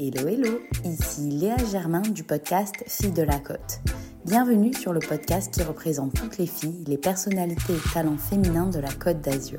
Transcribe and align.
Hello 0.00 0.28
hello, 0.28 0.60
ici 0.84 1.28
Léa 1.28 1.56
Germain 1.72 2.02
du 2.02 2.22
podcast 2.22 2.84
Filles 2.86 3.10
de 3.10 3.22
la 3.24 3.40
Côte. 3.40 3.80
Bienvenue 4.24 4.72
sur 4.72 4.92
le 4.92 5.00
podcast 5.00 5.52
qui 5.52 5.64
représente 5.64 6.14
toutes 6.14 6.38
les 6.38 6.46
filles, 6.46 6.84
les 6.86 6.98
personnalités 6.98 7.72
et 7.72 7.92
talents 7.92 8.16
féminins 8.16 8.68
de 8.68 8.78
la 8.78 8.92
Côte 8.92 9.20
d'Azur. 9.22 9.58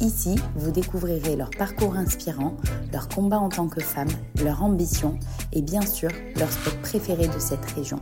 Ici, 0.00 0.34
vous 0.56 0.72
découvrirez 0.72 1.36
leur 1.36 1.50
parcours 1.50 1.94
inspirant, 1.94 2.56
leur 2.92 3.06
combat 3.06 3.38
en 3.38 3.50
tant 3.50 3.68
que 3.68 3.80
femme, 3.80 4.10
leur 4.42 4.64
ambition 4.64 5.16
et 5.52 5.62
bien 5.62 5.82
sûr 5.82 6.10
leur 6.34 6.50
spot 6.50 6.82
préféré 6.82 7.28
de 7.28 7.38
cette 7.38 7.64
région. 7.76 8.00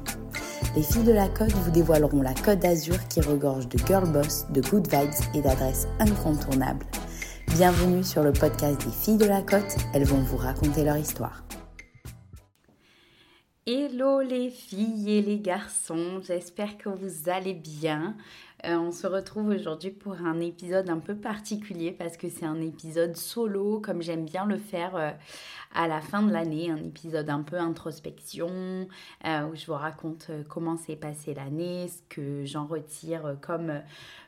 Les 0.75 0.83
filles 0.83 1.05
de 1.05 1.13
la 1.13 1.29
Côte 1.29 1.53
vous 1.53 1.73
dévoileront 1.73 2.23
la 2.23 2.33
Côte 2.33 2.61
d'Azur 2.61 2.97
qui 3.09 3.21
regorge 3.21 3.69
de 3.69 3.77
girl 3.87 4.11
boss, 4.11 4.47
de 4.49 4.63
good 4.63 4.89
vibes 4.91 5.11
et 5.35 5.43
d'adresses 5.43 5.89
incontournables. 5.99 6.87
Bienvenue 7.51 8.05
sur 8.05 8.23
le 8.23 8.33
podcast 8.33 8.87
des 8.87 8.93
filles 8.93 9.19
de 9.19 9.25
la 9.25 9.43
côte, 9.43 9.77
elles 9.93 10.05
vont 10.05 10.23
vous 10.23 10.37
raconter 10.37 10.85
leur 10.85 10.97
histoire. 10.97 11.43
Hello 13.67 14.21
les 14.21 14.51
filles 14.51 15.19
et 15.19 15.21
les 15.21 15.41
garçons, 15.41 16.21
j'espère 16.23 16.79
que 16.79 16.89
vous 16.89 17.29
allez 17.29 17.55
bien. 17.55 18.17
Euh, 18.67 18.77
on 18.77 18.93
se 18.93 19.07
retrouve 19.07 19.49
aujourd'hui 19.49 19.91
pour 19.91 20.15
un 20.15 20.39
épisode 20.41 20.91
un 20.91 20.99
peu 20.99 21.15
particulier 21.15 21.93
parce 21.93 22.17
que 22.17 22.29
c'est 22.29 22.45
un 22.45 22.61
épisode 22.61 23.17
solo 23.17 23.81
comme 23.81 24.03
j'aime 24.03 24.25
bien 24.25 24.45
le 24.45 24.59
faire 24.59 24.97
euh, 24.97 25.11
à 25.75 25.89
la 25.89 26.01
fin 26.01 26.23
de 26.23 26.33
l'année, 26.33 26.71
un 26.71 26.77
épisode 26.77 27.31
un 27.31 27.43
peu 27.43 27.57
introspection 27.57 28.87
euh, 29.25 29.47
où 29.47 29.55
je 29.55 29.67
vous 29.67 29.75
raconte 29.75 30.31
comment 30.49 30.77
s'est 30.77 30.97
passée 30.97 31.33
l'année, 31.33 31.89
ce 31.89 32.15
que 32.15 32.45
j'en 32.45 32.67
retire 32.67 33.37
comme 33.41 33.81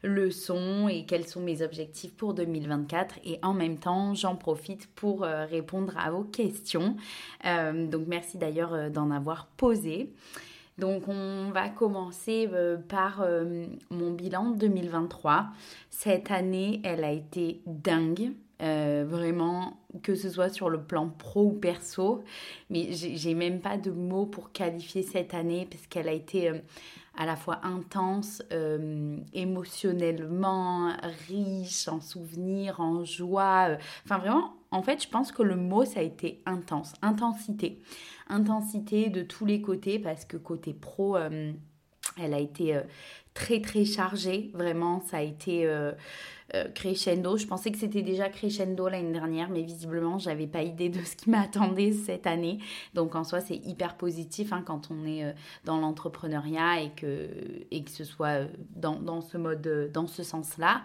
leçon 0.02 0.88
et 0.88 1.04
quels 1.04 1.26
sont 1.26 1.40
mes 1.40 1.62
objectifs 1.62 2.14
pour 2.14 2.32
2024 2.32 3.16
et 3.24 3.38
en 3.42 3.52
même 3.52 3.78
temps 3.78 4.14
j'en 4.14 4.36
profite 4.36 4.86
pour 4.94 5.22
répondre 5.22 5.92
à 5.98 6.10
vos 6.10 6.24
questions. 6.24 6.96
donc 7.44 8.06
merci 8.06 8.38
d'ailleurs 8.38 8.90
d'en 8.90 9.10
avoir 9.10 9.46
posé. 9.56 10.12
Donc 10.78 11.08
on 11.08 11.50
va 11.50 11.68
commencer 11.68 12.48
euh, 12.52 12.76
par 12.76 13.22
euh, 13.22 13.66
mon 13.90 14.10
bilan 14.12 14.50
2023. 14.50 15.48
Cette 15.90 16.30
année, 16.30 16.80
elle 16.84 17.04
a 17.04 17.12
été 17.12 17.60
dingue. 17.66 18.32
Euh, 18.62 19.04
vraiment, 19.08 19.80
que 20.04 20.14
ce 20.14 20.30
soit 20.30 20.48
sur 20.48 20.70
le 20.70 20.80
plan 20.80 21.08
pro 21.08 21.46
ou 21.46 21.52
perso, 21.52 22.22
mais 22.70 22.92
j'ai 22.92 23.34
même 23.34 23.60
pas 23.60 23.76
de 23.76 23.90
mots 23.90 24.24
pour 24.24 24.52
qualifier 24.52 25.02
cette 25.02 25.34
année 25.34 25.66
parce 25.68 25.88
qu'elle 25.88 26.08
a 26.08 26.12
été 26.12 26.62
à 27.18 27.26
la 27.26 27.34
fois 27.34 27.58
intense, 27.64 28.40
émotionnellement 29.32 30.92
riche, 31.26 31.88
en 31.88 32.00
souvenirs, 32.00 32.78
en 32.78 33.04
joie. 33.04 33.78
Enfin, 34.04 34.18
vraiment, 34.18 34.54
en 34.72 34.82
fait, 34.82 35.02
je 35.02 35.08
pense 35.08 35.30
que 35.30 35.42
le 35.42 35.56
mot, 35.56 35.84
ça 35.84 36.00
a 36.00 36.02
été 36.02 36.42
intense, 36.46 36.94
intensité 37.02 37.80
intensité 38.32 39.10
de 39.10 39.22
tous 39.22 39.44
les 39.46 39.60
côtés 39.60 39.98
parce 39.98 40.24
que 40.24 40.36
côté 40.36 40.72
pro, 40.72 41.16
euh, 41.16 41.52
elle 42.20 42.34
a 42.34 42.38
été 42.38 42.74
euh, 42.74 42.82
très 43.34 43.60
très 43.60 43.84
chargée. 43.84 44.50
Vraiment, 44.54 45.00
ça 45.00 45.18
a 45.18 45.22
été 45.22 45.66
euh, 45.66 45.92
crescendo. 46.74 47.36
Je 47.36 47.46
pensais 47.46 47.70
que 47.70 47.78
c'était 47.78 48.02
déjà 48.02 48.28
crescendo 48.28 48.88
l'année 48.88 49.12
dernière, 49.12 49.48
mais 49.48 49.62
visiblement, 49.62 50.18
j'avais 50.18 50.46
pas 50.46 50.62
idée 50.62 50.88
de 50.88 51.00
ce 51.02 51.16
qui 51.16 51.30
m'attendait 51.30 51.92
cette 51.92 52.26
année. 52.26 52.58
Donc 52.94 53.14
en 53.14 53.24
soi, 53.24 53.40
c'est 53.40 53.56
hyper 53.56 53.96
positif 53.96 54.52
hein, 54.52 54.62
quand 54.64 54.90
on 54.90 55.06
est 55.06 55.34
dans 55.64 55.78
l'entrepreneuriat 55.78 56.82
et 56.82 56.90
que, 56.90 57.28
ce 57.90 58.04
soit 58.04 58.46
dans, 58.74 58.98
dans 58.98 59.20
ce 59.20 59.38
mode, 59.38 59.90
dans 59.92 60.06
ce 60.06 60.22
sens-là 60.22 60.82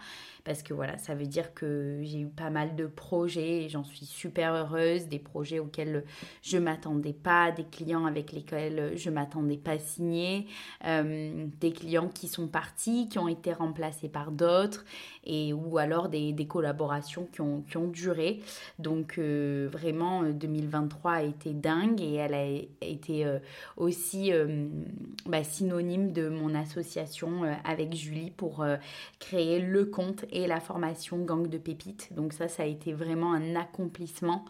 parce 0.48 0.64
que 0.64 0.74
voilà, 0.74 0.98
ça 0.98 1.14
veut 1.14 1.26
dire 1.26 1.54
que 1.54 2.00
j'ai 2.04 2.22
eu 2.22 2.28
pas 2.28 2.50
mal 2.50 2.78
de 2.78 2.86
projets 2.88 3.66
et 3.66 3.70
j'en 3.70 3.84
suis 3.84 4.06
super 4.06 4.54
heureuse, 4.54 5.10
des 5.10 5.20
projets 5.20 5.60
auxquels 5.60 6.06
je 6.42 6.58
m'attendais 6.58 7.12
pas, 7.12 7.52
des 7.52 7.66
clients 7.66 8.06
avec 8.06 8.32
lesquels 8.32 8.94
je 8.96 9.10
m'attendais 9.10 9.58
pas 9.58 9.78
signer, 9.78 10.48
euh, 10.86 11.48
des 11.60 11.74
clients 11.74 12.08
qui 12.08 12.30
sont 12.30 12.48
partis, 12.48 13.10
qui 13.10 13.20
ont 13.20 13.28
été 13.28 13.52
remplacés 13.52 14.08
par 14.08 14.32
d'autres 14.32 14.86
et 15.26 15.52
ou 15.52 15.80
alors 15.80 16.08
des, 16.08 16.34
collaborations 16.48 17.28
qui 17.30 17.42
ont, 17.42 17.64
qui 17.70 17.76
ont, 17.76 17.90
duré. 17.90 18.40
Donc 18.80 19.18
euh, 19.18 19.68
vraiment 19.70 20.24
2023 20.24 21.12
a 21.12 21.24
été 21.24 21.52
dingue 21.52 22.00
et 22.00 22.14
elle 22.14 22.34
a 22.34 22.46
été 22.80 23.26
euh, 23.26 23.40
aussi 23.76 24.32
bah, 25.26 25.44
synonyme 25.44 26.14
de 26.14 26.30
mon 26.30 26.56
association 26.56 27.44
avec 27.66 27.94
Julie 27.94 28.32
pour 28.32 28.66
créer 29.20 29.60
le 29.60 29.84
compte 29.84 30.24
et 30.38 30.46
la 30.46 30.60
formation 30.60 31.18
Gang 31.18 31.48
de 31.48 31.58
Pépites. 31.58 32.14
Donc 32.14 32.32
ça, 32.32 32.48
ça 32.48 32.62
a 32.62 32.66
été 32.68 32.94
vraiment 32.94 33.34
un 33.34 33.56
accomplissement. 33.56 34.46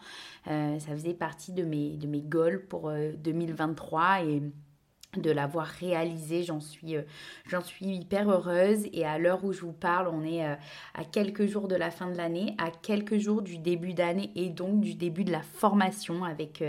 Euh, 0.46 0.78
ça 0.78 0.92
faisait 0.92 1.14
partie 1.14 1.52
de 1.52 1.64
mes, 1.64 1.96
de 1.96 2.06
mes 2.06 2.20
goals 2.20 2.66
pour 2.66 2.92
2023 2.92 4.02
euh, 4.02 4.28
et 4.28 4.42
de 5.18 5.30
l'avoir 5.30 5.64
réalisé, 5.64 6.42
j'en 6.42 6.60
suis, 6.60 6.94
euh, 6.94 7.02
j'en 7.46 7.62
suis 7.62 7.86
hyper 7.86 8.30
heureuse 8.30 8.86
et 8.92 9.06
à 9.06 9.16
l'heure 9.16 9.42
où 9.42 9.54
je 9.54 9.62
vous 9.62 9.72
parle, 9.72 10.08
on 10.08 10.22
est 10.22 10.44
à 10.44 11.04
quelques 11.10 11.46
jours 11.46 11.66
de 11.66 11.74
la 11.74 11.90
fin 11.90 12.10
de 12.10 12.16
l'année, 12.16 12.54
à 12.58 12.70
quelques 12.70 13.16
jours 13.16 13.40
du 13.40 13.56
début 13.56 13.94
d'année 13.94 14.30
et 14.36 14.50
donc 14.50 14.80
du 14.80 14.94
début 14.94 15.24
de 15.24 15.32
la 15.32 15.40
formation 15.40 16.24
avec 16.24 16.62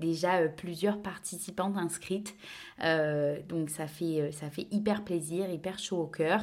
déjà 0.00 0.48
plusieurs 0.48 1.00
participantes 1.00 1.76
inscrites. 1.76 2.34
Euh, 2.82 3.38
donc 3.48 3.70
ça 3.70 3.86
fait, 3.86 4.20
euh, 4.20 4.32
ça 4.32 4.50
fait 4.50 4.66
hyper 4.70 5.04
plaisir, 5.04 5.48
hyper 5.50 5.78
chaud 5.78 5.98
au 5.98 6.06
cœur. 6.06 6.40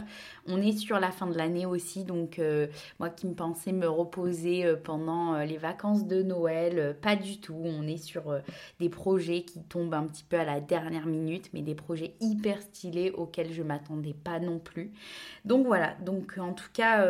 On 0.47 0.62
est 0.62 0.78
sur 0.78 1.00
la 1.00 1.12
fin 1.12 1.28
de 1.28 1.38
l'année 1.38 1.66
aussi, 1.66 2.03
donc 2.03 2.40
euh, 2.40 2.68
moi 3.00 3.09
qui 3.09 3.28
me 3.28 3.34
pensais 3.34 3.74
me 3.74 3.88
reposer 3.88 4.66
pendant 4.84 5.38
les 5.40 5.58
vacances 5.58 6.06
de 6.06 6.24
Noël, 6.24 6.96
pas 7.02 7.16
du 7.16 7.40
tout. 7.40 7.59
On 7.64 7.88
est 7.88 7.97
sur 7.97 8.24
des 8.80 8.90
projets 8.90 9.44
qui 9.44 9.62
tombent 9.64 9.94
un 9.94 10.03
petit 10.03 10.24
peu 10.24 10.38
à 10.38 10.46
la 10.46 10.59
dernière 10.59 11.06
minute, 11.06 11.50
mais 11.53 11.62
des 11.62 11.75
projets 11.75 12.16
hyper 12.20 12.62
stylés 12.62 13.12
auxquels 13.12 13.52
je 13.53 13.64
m'attendais 13.64 14.14
pas 14.14 14.40
non 14.40 14.59
plus. 14.59 14.91
Donc 15.46 15.66
voilà, 15.66 15.96
donc 16.06 16.38
en 16.38 16.53
tout 16.53 16.70
cas, 16.74 17.06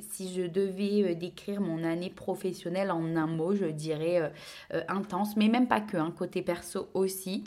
si 0.00 0.32
je 0.32 0.42
devais 0.42 1.14
décrire 1.14 1.60
mon 1.60 1.84
année 1.84 2.10
professionnelle 2.10 2.90
en 2.90 3.16
un 3.16 3.26
mot, 3.26 3.54
je 3.54 3.66
dirais 3.66 4.32
intense, 4.88 5.36
mais 5.36 5.48
même 5.48 5.68
pas 5.68 5.80
que, 5.80 5.96
un 5.96 6.10
côté 6.10 6.42
perso 6.42 6.88
aussi. 6.94 7.44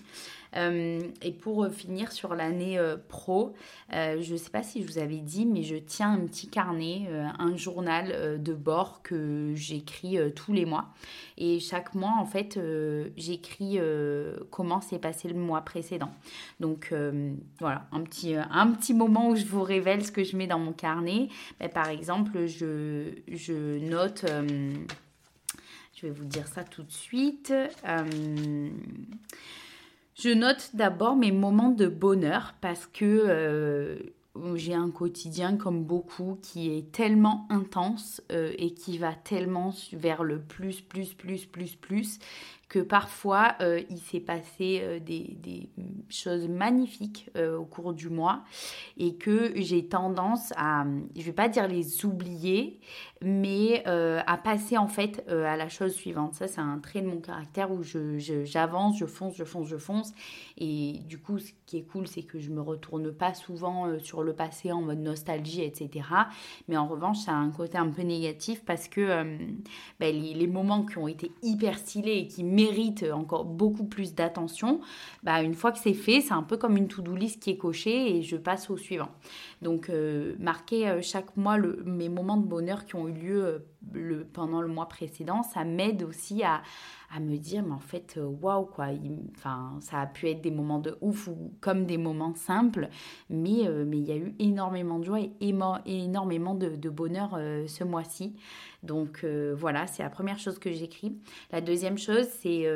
Euh, 0.56 1.02
et 1.22 1.32
pour 1.32 1.64
euh, 1.64 1.70
finir 1.70 2.12
sur 2.12 2.36
l'année 2.36 2.78
euh, 2.78 2.98
pro, 3.10 3.54
je 3.92 4.32
ne 4.32 4.38
sais 4.38 4.50
pas 4.50 4.64
si 4.64 4.82
je 4.82 4.88
vous 4.88 4.98
avais 4.98 5.18
dit, 5.18 5.46
mais 5.46 5.64
je 5.64 5.76
tiens 5.76 6.14
un 6.14 6.26
petit 6.26 6.48
carnet, 6.48 7.08
un 7.40 7.56
journal 7.56 8.42
de 8.42 8.54
bord 8.54 9.02
que 9.04 9.54
j'écris 9.56 10.18
tous 10.36 10.54
les 10.54 10.66
mois. 10.66 10.90
Et 11.38 11.60
chaque 11.60 11.94
mois, 11.96 12.14
en 12.20 12.26
fait, 12.26 12.60
j'écris 13.16 13.80
comment 14.50 14.82
s'est 14.82 15.00
passé 15.00 15.30
le 15.30 15.36
mois 15.36 15.62
précédent. 15.62 16.12
Donc 16.60 16.94
voilà, 17.60 17.88
un 17.92 18.02
petit, 18.02 18.36
un 18.36 18.72
petit 18.72 18.94
moment 18.94 19.30
où 19.30 19.36
je 19.36 19.46
vous 19.46 19.64
révèle 19.64 20.04
ce 20.04 20.12
que 20.12 20.24
je 20.24 20.36
mets 20.36 20.48
dans 20.48 20.60
mon 20.60 20.74
carnet. 20.74 21.30
Par 21.74 21.88
exemple, 21.88 22.48
je, 22.48 23.12
je 23.32 23.80
note... 23.80 24.26
je 25.96 26.08
vais 26.08 26.12
vous 26.12 26.26
dire 26.26 26.48
ça 26.48 26.64
tout 26.64 26.84
de 26.84 26.92
suite. 26.92 27.54
Je 30.16 30.30
note 30.30 30.70
d'abord 30.74 31.18
mes 31.18 31.34
moments 31.34 31.72
de 31.72 31.88
bonheur 31.88 32.56
parce 32.62 32.88
que 32.88 33.04
euh, 33.04 34.00
j'ai 34.56 34.74
un 34.74 34.90
quotidien 34.90 35.58
comme 35.58 35.84
beaucoup 35.84 36.40
qui 36.42 36.72
est 36.72 36.90
tellement 36.94 37.46
intense 37.50 38.22
euh, 38.32 38.54
et 38.58 38.74
qui 38.74 38.98
va 38.98 39.14
tellement 39.14 39.74
vers 39.92 40.24
le 40.24 40.40
plus, 40.40 40.80
plus, 40.80 41.14
plus, 41.14 41.46
plus, 41.46 41.76
plus 41.76 42.20
que 42.76 42.82
parfois 42.82 43.56
euh, 43.62 43.82
il 43.90 44.00
s'est 44.00 44.20
passé 44.20 44.82
euh, 44.84 45.00
des, 45.00 45.70
choses 46.10 46.48
magnifiques 46.50 47.30
euh, 47.38 47.58
au 47.58 47.64
cours 47.64 47.94
du 47.94 48.10
mois 48.10 48.44
et 48.98 49.16
que 49.16 49.54
j'ai 49.56 49.88
tendance 49.88 50.52
à, 50.58 50.86
je 51.16 51.22
vais 51.22 51.32
pas 51.32 51.48
dire 51.48 51.68
les 51.68 52.06
oublier, 52.06 52.80
mais 53.22 53.84
à 53.86 54.38
passer 54.38 54.78
en 54.78 54.88
fait 54.88 55.28
à 55.30 55.56
la 55.58 55.68
chose 55.68 55.94
suivante. 55.94 56.36
Ça, 56.36 56.48
c'est 56.48 56.62
un 56.62 56.78
trait 56.78 57.02
de 57.02 57.08
mon 57.08 57.20
caractère 57.20 57.72
où 57.72 57.82
j'avance, 57.82 58.96
je, 58.96 59.00
je, 59.00 59.06
fonce, 59.06 59.36
je 59.36 59.44
fonce, 59.46 59.68
je 59.68 59.78
fonce. 59.78 60.14
Et 60.58 61.00
du 61.08 61.18
coup, 61.18 61.40
ce 61.40 61.52
qui 61.66 61.78
est 61.78 61.84
cool, 61.84 62.08
c'est 62.08 62.22
que 62.22 62.40
je 62.40 62.52
me 62.52 62.62
retourne 62.62 63.12
pas 63.12 63.34
souvent 63.34 63.98
sur 64.00 64.22
le 64.22 64.34
passé 64.34 64.72
en 64.72 64.82
mode 64.82 65.00
nostalgie, 65.00 65.64
etc. 65.64 66.08
Mais 66.68 66.78
en 66.78 66.88
revanche, 66.88 67.18
ça 67.20 67.32
a 67.32 67.36
un 67.36 67.50
côté 67.50 67.78
un 67.78 67.90
peu 67.90 68.04
négatif 68.04 68.64
parce 68.64 68.88
que 68.88 69.26
ben, 70.00 70.16
les, 70.16 70.48
moments 70.48 70.86
qui 70.86 70.98
ont 71.00 71.08
été 71.08 71.32
hyper 71.42 71.80
stylés 71.80 72.18
et 72.18 72.28
qui 72.28 72.44
mérite 72.66 73.06
encore 73.14 73.46
beaucoup 73.46 73.86
plus 73.86 74.14
d'attention, 74.16 74.82
bah, 75.24 75.42
une 75.42 75.54
fois 75.54 75.72
que 75.72 75.80
c'est 75.80 75.94
fait, 75.94 76.22
c'est 76.22 76.34
un 76.34 76.44
peu 76.44 76.58
comme 76.58 76.78
une 76.78 76.88
to-do 76.88 77.16
list 77.16 77.42
qui 77.42 77.52
est 77.52 77.58
cochée 77.58 78.16
et 78.16 78.22
je 78.22 78.38
passe 78.38 78.70
au 78.70 78.78
suivant. 78.78 79.10
Donc, 79.62 79.90
euh, 79.90 80.36
marquer 80.40 80.88
euh, 80.88 81.02
chaque 81.02 81.36
mois 81.38 81.58
le, 81.58 81.84
mes 81.86 82.10
moments 82.10 82.38
de 82.38 82.46
bonheur 82.46 82.86
qui 82.86 82.96
ont 82.96 83.08
eu 83.08 83.14
lieu 83.14 83.46
euh, 83.46 83.60
pendant 84.34 84.62
le 84.62 84.68
mois 84.68 84.88
précédent, 84.88 85.44
ça 85.44 85.64
m'aide 85.64 86.04
aussi 86.04 86.44
à, 86.44 86.62
à, 87.14 87.20
me 87.20 87.38
dire, 87.38 87.64
mais 87.64 87.74
en 87.74 87.80
fait, 87.80 88.16
euh, 88.18 88.26
waouh, 88.26 88.66
quoi. 88.66 88.88
Enfin, 89.36 89.78
ça 89.80 90.02
a 90.02 90.08
pu 90.08 90.30
être 90.30 90.42
des 90.42 90.52
moments 90.52 90.80
de 90.80 90.98
ouf 91.02 91.28
ou 91.28 91.54
comme 91.62 91.86
des 91.86 91.98
moments 91.98 92.34
simples, 92.36 92.90
mais 93.30 93.68
euh, 93.68 93.86
mais 93.86 93.98
il 93.98 94.06
y 94.06 94.12
a 94.12 94.18
eu 94.18 94.36
énormément 94.40 95.00
de 95.00 95.06
joie 95.06 95.20
et 95.20 95.56
énormément 95.90 96.56
de, 96.56 96.76
de 96.76 96.90
bonheur 96.90 97.36
euh, 97.38 97.68
ce 97.68 97.84
mois-ci. 97.84 98.36
Donc 98.84 99.26
voilà, 99.26 99.88
c'est 99.88 100.04
la 100.04 100.12
première 100.12 100.38
chose 100.38 100.60
que 100.60 100.72
j'écris. 100.72 101.18
La 101.52 101.60
deuxième 101.60 101.98
chose, 101.98 102.28
c'est 102.42 102.68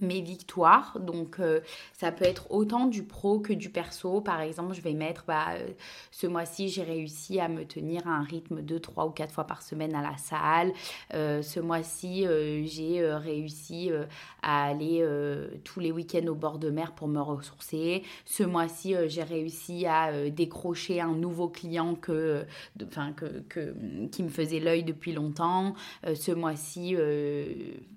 mes 0.00 0.20
victoires. 0.20 0.98
Donc, 1.00 1.36
euh, 1.40 1.60
ça 1.92 2.12
peut 2.12 2.24
être 2.24 2.50
autant 2.50 2.86
du 2.86 3.02
pro 3.02 3.40
que 3.40 3.52
du 3.52 3.70
perso. 3.70 4.20
Par 4.20 4.40
exemple, 4.40 4.74
je 4.74 4.80
vais 4.80 4.94
mettre, 4.94 5.24
bah, 5.26 5.54
euh, 5.54 5.68
ce 6.10 6.26
mois-ci, 6.26 6.68
j'ai 6.68 6.82
réussi 6.82 7.40
à 7.40 7.48
me 7.48 7.64
tenir 7.64 8.06
à 8.06 8.10
un 8.10 8.22
rythme 8.22 8.62
de 8.62 8.78
3 8.78 9.06
ou 9.06 9.10
4 9.10 9.32
fois 9.32 9.44
par 9.44 9.62
semaine 9.62 9.94
à 9.94 10.02
la 10.02 10.16
salle. 10.16 10.72
Euh, 11.14 11.42
ce 11.42 11.60
mois-ci, 11.60 12.26
j'ai 12.64 13.12
réussi 13.12 13.90
à 14.42 14.66
aller 14.66 15.06
tous 15.64 15.80
les 15.80 15.92
week-ends 15.92 16.26
au 16.26 16.34
bord 16.34 16.58
de 16.58 16.70
mer 16.70 16.92
pour 16.92 17.08
me 17.08 17.20
ressourcer. 17.20 18.02
Ce 18.24 18.42
mois-ci, 18.42 18.94
j'ai 19.06 19.22
réussi 19.22 19.86
à 19.86 20.28
décrocher 20.30 21.00
un 21.00 21.14
nouveau 21.14 21.48
client 21.48 21.94
que, 21.94 22.44
que, 22.78 23.40
que, 23.48 23.74
qui 24.08 24.22
me 24.22 24.28
faisait 24.28 24.60
l'œil 24.60 24.84
depuis 24.84 25.12
longtemps. 25.12 25.74
ce 26.14 26.32
mois-ci, 26.32 26.96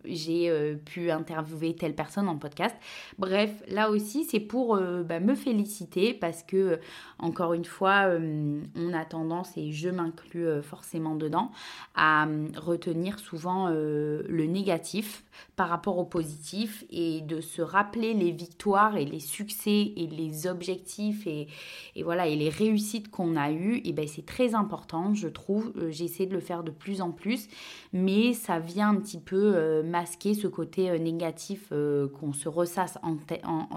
j'ai 0.06 0.76
pu 0.86 1.12
interviewer 1.12 1.76
tel 1.76 1.96
personne 1.98 2.30
en 2.30 2.38
podcast. 2.38 2.76
Bref, 3.18 3.52
là 3.68 3.90
aussi, 3.90 4.24
c'est 4.24 4.40
pour 4.40 4.76
euh, 4.76 5.04
bah, 5.04 5.20
me 5.20 5.36
féliciter 5.36 6.14
parce 6.14 6.44
que, 6.44 6.56
euh, 6.56 6.78
encore 7.20 7.54
une 7.54 7.66
fois, 7.66 8.08
euh, 8.08 8.62
on 8.76 8.94
a 8.94 9.04
tendance, 9.04 9.58
et 9.58 9.74
je 9.74 9.90
m'inclus 9.90 10.62
forcément 10.62 11.16
dedans, 11.16 11.52
à 11.96 12.28
retenir 12.56 13.20
souvent 13.20 13.70
le 13.70 14.46
négatif 14.46 15.24
par 15.56 15.70
rapport 15.70 15.98
au 15.98 16.06
positif 16.06 16.86
et 16.92 17.22
de 17.22 17.42
se 17.42 17.62
rappeler 17.62 18.14
les 18.14 18.32
victoires 18.32 18.98
et 18.98 19.06
les 19.06 19.20
succès 19.20 19.94
et 19.96 20.08
les 20.08 20.46
objectifs 20.48 21.26
et, 21.26 21.48
et 21.96 22.04
voilà 22.04 22.28
et 22.28 22.36
les 22.36 22.50
réussites 22.50 23.10
qu'on 23.10 23.36
a 23.36 23.52
eues 23.52 23.82
et 23.84 23.94
ben 23.94 24.08
c'est 24.08 24.26
très 24.26 24.54
important 24.54 25.14
je 25.14 25.28
trouve 25.28 25.74
j'essaie 25.90 26.28
de 26.28 26.34
le 26.34 26.40
faire 26.40 26.64
de 26.64 26.72
plus 26.72 27.02
en 27.02 27.12
plus 27.12 27.48
mais 27.94 28.34
ça 28.34 28.60
vient 28.60 28.90
un 28.90 28.96
petit 28.96 29.20
peu 29.20 29.82
masquer 29.84 30.34
ce 30.34 30.48
côté 30.48 31.00
négatif 31.00 31.72
qu'on 32.20 32.34
se 32.34 32.50
ressasse 32.50 32.98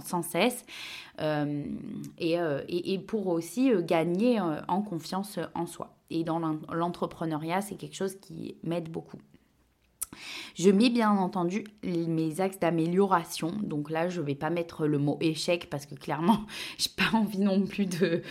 sans 0.04 0.22
cesse 0.22 0.64
euh, 1.20 1.64
euh, 2.20 2.62
et, 2.68 2.98
pour 2.98 3.26
aussi 3.28 3.72
euh, 3.72 3.82
gagner 3.82 4.40
en 4.40 4.82
confiance 4.82 5.38
en 5.54 5.66
soi. 5.66 5.96
Et 6.10 6.24
dans 6.24 6.38
l'entrepreneuriat, 6.38 7.60
c'est 7.60 7.76
quelque 7.76 7.96
chose 7.96 8.16
qui 8.20 8.56
m'aide 8.62 8.90
beaucoup. 8.90 9.18
Je 10.54 10.70
mets 10.70 10.90
bien 10.90 11.10
entendu 11.10 11.64
mes 11.82 12.40
axes 12.40 12.58
d'amélioration. 12.58 13.52
Donc 13.62 13.90
là, 13.90 14.08
je 14.08 14.20
ne 14.20 14.26
vais 14.26 14.34
pas 14.34 14.50
mettre 14.50 14.86
le 14.86 14.98
mot 14.98 15.18
échec 15.20 15.68
parce 15.70 15.86
que 15.86 15.94
clairement, 15.94 16.40
je 16.78 16.88
n'ai 16.88 17.10
pas 17.10 17.16
envie 17.16 17.38
non 17.38 17.66
plus 17.66 17.86
de, 17.86 18.22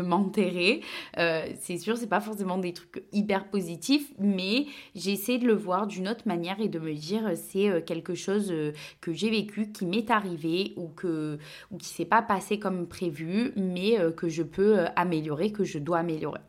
m'enterrer. 0.00 0.82
Euh, 1.18 1.46
c'est 1.60 1.78
sûr, 1.78 1.96
c'est 1.96 2.08
pas 2.08 2.20
forcément 2.20 2.58
des 2.58 2.72
trucs 2.72 3.02
hyper 3.12 3.48
positifs, 3.50 4.12
mais 4.18 4.66
j'essaie 4.94 5.38
de 5.38 5.46
le 5.46 5.54
voir 5.54 5.86
d'une 5.86 6.08
autre 6.08 6.26
manière 6.26 6.60
et 6.60 6.68
de 6.68 6.78
me 6.78 6.94
dire 6.94 7.32
c'est 7.34 7.68
euh, 7.68 7.80
quelque 7.80 8.14
chose 8.14 8.50
euh, 8.50 8.72
que 9.00 9.12
j'ai 9.12 9.30
vécu, 9.30 9.70
qui 9.72 9.86
m'est 9.86 10.10
arrivé 10.10 10.72
ou, 10.76 10.88
que, 10.88 11.38
ou 11.70 11.76
qui 11.76 11.88
s'est 11.88 12.04
pas 12.04 12.22
passé 12.22 12.58
comme 12.58 12.86
prévu, 12.86 13.52
mais 13.56 13.96
que 14.16 14.28
je 14.28 14.42
peux 14.42 14.86
améliorer, 14.96 15.52
que 15.52 15.64
je 15.64 15.78
dois 15.78 15.98
améliorer. 15.98 16.40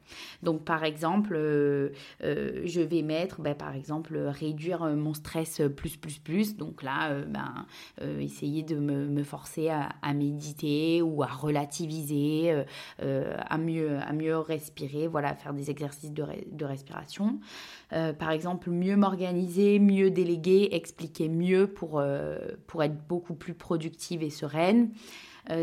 Donc 0.44 0.63
par 0.63 0.83
exemple, 0.83 1.35
je 2.21 2.81
vais 2.81 3.01
mettre, 3.01 3.42
ben, 3.42 3.56
par 3.56 3.75
exemple, 3.75 4.29
réduire 4.31 4.84
euh, 4.84 4.96
mon 4.96 5.14
stress 5.14 5.60
euh, 5.60 5.70
plus, 5.70 5.98
plus, 5.98 6.20
plus. 6.20 6.56
Donc 6.56 6.84
là, 6.84 7.12
euh, 7.12 7.26
ben, 7.26 7.66
essayer 8.20 8.64
de 8.64 8.76
me, 8.76 9.24
forcer 9.24 9.70
à, 9.70 10.14
méditer 10.14 11.02
ou 11.02 11.24
à 11.24 11.28
relativiser, 11.28 12.64
à, 13.00 13.58
mieux, 13.58 14.00
à 14.00 14.14
mieux 14.14 14.38
respirer, 14.38 15.08
voilà, 15.08 15.36
faire 15.36 15.54
des 15.54 15.70
exercices 15.70 16.12
de, 16.12 16.26
de 16.52 16.66
respiration. 16.66 17.40
Par 17.89 18.31
exemple, 18.31 18.69
mieux 18.69 18.95
m'organiser, 18.95 19.80
mieux 19.80 20.12
déléguer, 20.12 20.69
expliquer 20.74 21.27
mieux 21.27 21.68
pour, 21.68 22.03
pour 22.68 22.83
être 22.83 23.07
beaucoup 23.07 23.33
plus 23.33 23.56
productive 23.56 24.21
et 24.21 24.30
sereine. 24.30 24.91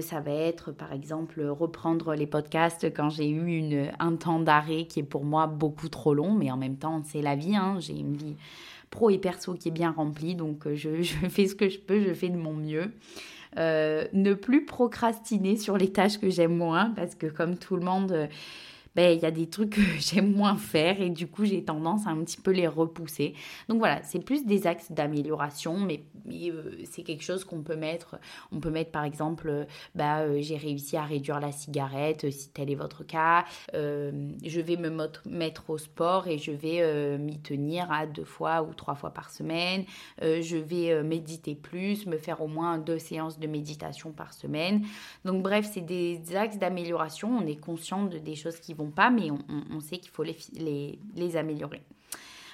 ça 0.01 0.21
va 0.21 0.33
être 0.33 0.73
par 0.73 0.93
exemple 0.93 1.41
reprendre 1.45 2.15
les 2.15 2.27
podcasts 2.27 2.93
quand 2.93 3.11
j'ai 3.11 3.29
eu 3.29 3.47
une, 3.47 3.91
un 4.01 4.17
temps 4.17 4.41
d'arrêt 4.41 4.87
qui 4.87 5.01
est 5.01 5.05
pour 5.05 5.25
moi 5.25 5.47
beaucoup 5.47 5.89
trop 5.89 6.15
long, 6.15 6.33
mais 6.33 6.51
en 6.51 6.57
même 6.57 6.77
temps 6.77 7.03
c'est 7.05 7.23
la 7.23 7.37
vie, 7.37 7.55
hein. 7.55 7.77
j'ai 7.79 7.97
une 7.97 8.17
vie 8.17 8.37
pro 8.91 9.11
et 9.11 9.19
perso 9.19 9.55
qui 9.55 9.69
est 9.69 9.73
bien 9.73 9.91
rempli. 9.91 10.35
Donc, 10.35 10.67
euh, 10.67 10.75
je, 10.77 10.93
fais 11.29 11.47
ce 11.47 11.55
que 11.55 11.69
je 11.69 11.79
peux, 11.79 12.01
je 12.01 12.13
fais 12.15 12.29
de 12.29 12.37
mon 12.37 12.55
mieux. 12.55 12.93
Euh, 13.59 14.05
ne 14.13 14.35
plus 14.35 14.67
procrastiner 14.67 15.57
sur 15.57 15.79
les 15.79 15.91
tâches 15.91 16.19
que 16.19 16.29
j'aime 16.29 16.57
moins, 16.57 16.91
parce 16.91 17.15
que 17.15 17.27
comme 17.27 17.57
tout 17.57 17.77
le 17.77 17.85
monde, 17.85 18.13
euh, 18.13 18.27
ben, 18.97 19.15
il 19.15 19.23
y 19.23 19.27
a 19.27 19.31
des 19.31 19.47
trucs 19.47 19.71
que 19.71 19.81
j'aime 19.99 20.33
moins 20.33 20.57
faire 20.57 21.03
et 21.03 21.11
du 21.11 21.27
coup 21.27 21.45
j'ai 21.45 21.63
tendance 21.63 22.07
à 22.07 22.11
un 22.11 22.25
petit 22.25 22.41
peu 22.41 22.51
les 22.51 22.67
repousser. 22.67 23.35
Donc 23.69 23.79
voilà, 23.79 24.03
c'est 24.03 24.21
plus 24.21 24.47
des 24.47 24.67
axes 24.67 24.91
d'amélioration, 24.91 25.77
mais, 25.77 26.03
euh, 26.33 26.73
c'est 26.85 27.03
quelque 27.03 27.23
chose 27.23 27.45
qu'on 27.45 27.61
peut 27.63 27.77
mettre. 27.77 28.17
On 28.53 28.59
peut 28.59 28.71
mettre 28.71 28.91
par 28.91 29.05
exemple, 29.05 29.49
euh, 29.51 29.65
bah, 29.95 30.21
euh, 30.21 30.39
j'ai 30.41 30.57
réussi 30.57 30.97
à 30.97 31.03
réduire 31.03 31.41
la 31.41 31.53
cigarette, 31.53 32.31
si 32.31 32.49
tel 32.49 32.71
est 32.71 32.75
votre 32.75 33.05
cas. 33.05 33.45
je 33.75 34.61
vais 34.61 34.77
me 34.77 34.91
mettre 35.27 35.69
au 35.69 35.77
sport 35.77 36.27
et 36.27 36.39
je 36.39 36.53
vais 36.53 37.19
m'y 37.19 37.39
tenir 37.39 37.93
à 37.93 38.07
deux 38.07 38.25
fois 38.25 38.63
ou 38.63 38.73
trois 38.73 38.95
fois 38.95 39.11
par 39.11 39.31
semaine. 39.31 39.85
je 40.23 40.57
vais 40.57 41.03
méditer 41.03 41.55
plus, 41.55 42.07
me 42.07 42.17
faire 42.17 42.41
au 42.41 42.49
moins 42.49 42.79
deux 42.79 42.99
séances 42.99 43.39
de 43.39 43.47
méditation 43.47 44.13
par 44.13 44.33
semaine. 44.33 44.87
Donc 45.27 45.43
bref, 45.43 45.69
c'est 45.71 45.85
des 45.85 46.35
axes 46.35 46.59
d'amélioration. 46.59 47.37
On 47.37 47.47
est 47.47 47.61
conscient 47.61 48.05
de 48.05 48.19
des 48.19 48.35
choses 48.35 48.59
qui 48.59 48.73
vont 48.73 48.86
pas, 48.91 49.11
mais 49.11 49.31
on, 49.31 49.81
sait 49.81 49.99
qu'il 49.99 50.11
faut 50.11 50.23
les, 50.23 50.99
les, 51.15 51.37
améliorer. 51.37 51.83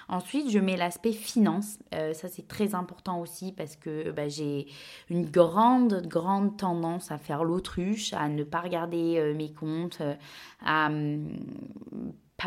Ensuite, 0.08 0.50
je 0.50 0.58
mets 0.58 0.76
l'aspect 0.76 1.12
finance. 1.12 1.78
Euh, 1.94 2.12
ça, 2.12 2.28
c'est 2.28 2.46
très 2.46 2.74
important 2.74 3.20
aussi 3.20 3.52
parce 3.52 3.76
que 3.76 4.10
bah, 4.10 4.28
j'ai 4.28 4.66
une 5.08 5.24
grande, 5.24 6.06
grande 6.06 6.56
tendance 6.56 7.10
à 7.10 7.18
faire 7.18 7.44
l'autruche, 7.44 8.12
à 8.12 8.28
ne 8.28 8.44
pas 8.44 8.60
regarder 8.60 9.18
euh, 9.18 9.34
mes 9.34 9.52
comptes, 9.52 10.00
euh, 10.00 10.14
à 10.64 10.90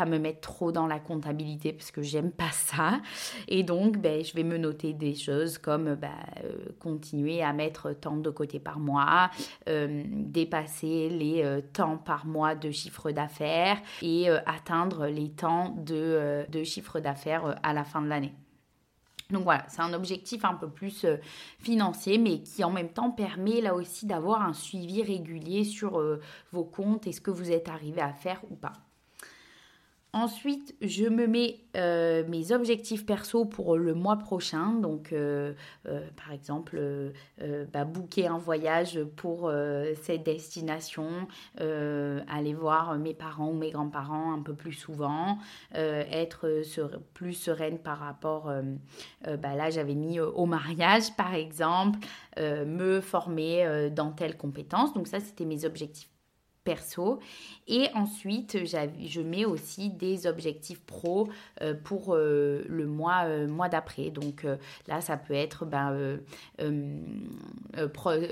hum, 0.00 0.10
me 0.10 0.18
mettre 0.18 0.40
trop 0.40 0.72
dans 0.72 0.86
la 0.86 0.98
comptabilité 0.98 1.72
parce 1.72 1.90
que 1.90 2.02
j'aime 2.02 2.30
pas 2.30 2.50
ça. 2.50 3.00
Et 3.48 3.62
donc, 3.62 3.98
ben, 3.98 4.24
je 4.24 4.34
vais 4.34 4.42
me 4.42 4.58
noter 4.58 4.92
des 4.92 5.14
choses 5.14 5.58
comme 5.58 5.94
ben, 5.94 6.10
euh, 6.44 6.72
continuer 6.78 7.42
à 7.42 7.52
mettre 7.52 7.92
tant 7.92 8.16
de 8.16 8.30
côté 8.30 8.58
par 8.58 8.78
mois, 8.78 9.30
euh, 9.68 10.04
dépasser 10.06 11.08
les 11.08 11.42
euh, 11.42 11.60
temps 11.60 11.98
par 11.98 12.26
mois 12.26 12.54
de 12.54 12.70
chiffre 12.70 13.10
d'affaires 13.10 13.78
et 14.02 14.28
atteindre 14.28 15.06
les 15.06 15.30
temps 15.30 15.74
de, 15.78 16.46
de 16.48 16.64
chiffre 16.64 17.00
d'affaires 17.00 17.58
à 17.62 17.72
la 17.72 17.84
fin 17.84 18.02
de 18.02 18.08
l'année. 18.08 18.32
Donc 19.30 19.42
voilà, 19.42 19.64
c'est 19.68 19.80
un 19.80 19.92
objectif 19.92 20.44
un 20.44 20.54
peu 20.54 20.68
plus 20.68 21.04
financier, 21.58 22.16
mais 22.16 22.42
qui 22.42 22.62
en 22.62 22.70
même 22.70 22.90
temps 22.90 23.10
permet 23.10 23.60
là 23.60 23.74
aussi 23.74 24.06
d'avoir 24.06 24.42
un 24.42 24.52
suivi 24.52 25.02
régulier 25.02 25.64
sur 25.64 26.00
vos 26.52 26.64
comptes 26.64 27.06
et 27.06 27.12
ce 27.12 27.20
que 27.20 27.32
vous 27.32 27.50
êtes 27.50 27.68
arrivé 27.68 28.00
à 28.00 28.12
faire 28.12 28.40
ou 28.50 28.54
pas. 28.54 28.85
Ensuite, 30.16 30.74
je 30.80 31.04
me 31.04 31.26
mets 31.26 31.58
euh, 31.76 32.24
mes 32.26 32.50
objectifs 32.50 33.04
perso 33.04 33.44
pour 33.44 33.76
le 33.76 33.92
mois 33.92 34.16
prochain. 34.16 34.72
Donc, 34.72 35.12
euh, 35.12 35.52
euh, 35.86 36.08
par 36.16 36.32
exemple, 36.32 36.80
bah, 37.70 37.84
booker 37.84 38.26
un 38.26 38.38
voyage 38.38 38.98
pour 39.16 39.52
cette 40.00 40.22
destination, 40.22 41.28
aller 41.58 42.54
voir 42.54 42.96
mes 42.96 43.12
parents 43.12 43.50
ou 43.50 43.58
mes 43.58 43.70
grands-parents 43.70 44.32
un 44.32 44.40
peu 44.40 44.54
plus 44.54 44.72
souvent, 44.72 45.36
être 45.74 46.62
plus 47.12 47.34
sereine 47.34 47.78
par 47.78 47.98
rapport, 47.98 48.50
bah, 49.26 49.54
là 49.54 49.68
j'avais 49.68 49.94
mis 49.94 50.18
au 50.18 50.46
mariage 50.46 51.14
par 51.18 51.34
exemple, 51.34 51.98
me 52.38 53.02
former 53.02 53.90
dans 53.90 54.12
telle 54.12 54.38
compétence. 54.38 54.94
Donc 54.94 55.08
ça, 55.08 55.20
c'était 55.20 55.44
mes 55.44 55.66
objectifs 55.66 56.08
perso. 56.66 57.20
Et 57.68 57.88
ensuite, 57.94 58.58
je 58.64 59.20
mets 59.20 59.44
aussi 59.44 59.88
des 59.90 60.26
objectifs 60.26 60.80
pro 60.80 61.28
euh, 61.62 61.74
pour 61.74 62.14
euh, 62.14 62.64
le 62.68 62.86
mois, 62.86 63.24
euh, 63.24 63.48
mois 63.48 63.68
d'après. 63.68 64.10
Donc 64.10 64.46
là, 64.86 65.00
ça 65.00 65.16
peut 65.16 65.34
être 65.34 65.64
ben, 65.64 66.18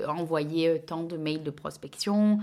envoyer 0.07 0.81
tant 0.85 1.03
de 1.03 1.17
mails 1.17 1.43
de 1.43 1.51
prospection, 1.51 2.39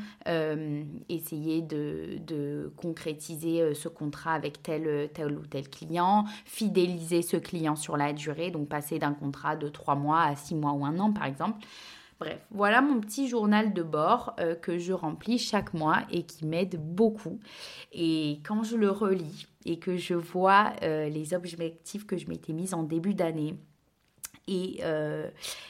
essayer 1.09 1.63
de, 1.63 2.19
de, 2.27 2.73
concrétiser 2.77 3.75
ce 3.75 3.89
contrat 3.89 4.33
avec 4.33 4.63
tel, 4.63 5.11
tel 5.13 5.33
ou 5.33 5.47
tel 5.47 5.69
client, 5.69 6.25
fidéliser 6.45 7.23
ce 7.23 7.37
client 7.37 7.77
sur 7.77 7.97
la 7.97 8.13
durée, 8.13 8.51
donc 8.51 8.69
passer 8.69 8.99
d'un 8.99 9.13
contrat 9.13 9.57
de 9.57 9.69
trois 9.69 9.95
mois 9.95 10.23
à 10.23 10.37
six 10.37 10.55
mois 10.55 10.73
ou 10.73 10.85
un 10.85 10.99
an, 10.99 11.13
par 11.13 11.27
exemple. 11.27 11.59
Bref, 12.23 12.39
voilà 12.51 12.81
mon 12.81 13.01
petit 13.01 13.29
journal 13.29 13.73
de 13.73 13.83
bord 13.83 14.35
euh, 14.39 14.55
que 14.55 14.79
je 14.79 14.93
remplis 14.93 15.39
chaque 15.39 15.75
mois 15.75 15.99
et 16.11 16.23
qui 16.23 16.47
m'aide 16.47 16.81
beaucoup. 16.81 17.41
Et 17.93 18.41
quand 18.45 18.63
je 18.63 18.77
le 18.77 18.91
relis, 18.91 19.47
et 19.65 19.79
que 19.79 19.97
je 19.97 20.15
vois 20.15 20.73
les 20.83 21.35
objectifs 21.35 22.05
que 22.05 22.17
je 22.17 22.27
m'étais 22.27 22.53
mise 22.53 22.75
en 22.75 22.83
début 22.83 23.15
d'année 23.15 23.55
et, 24.49 24.81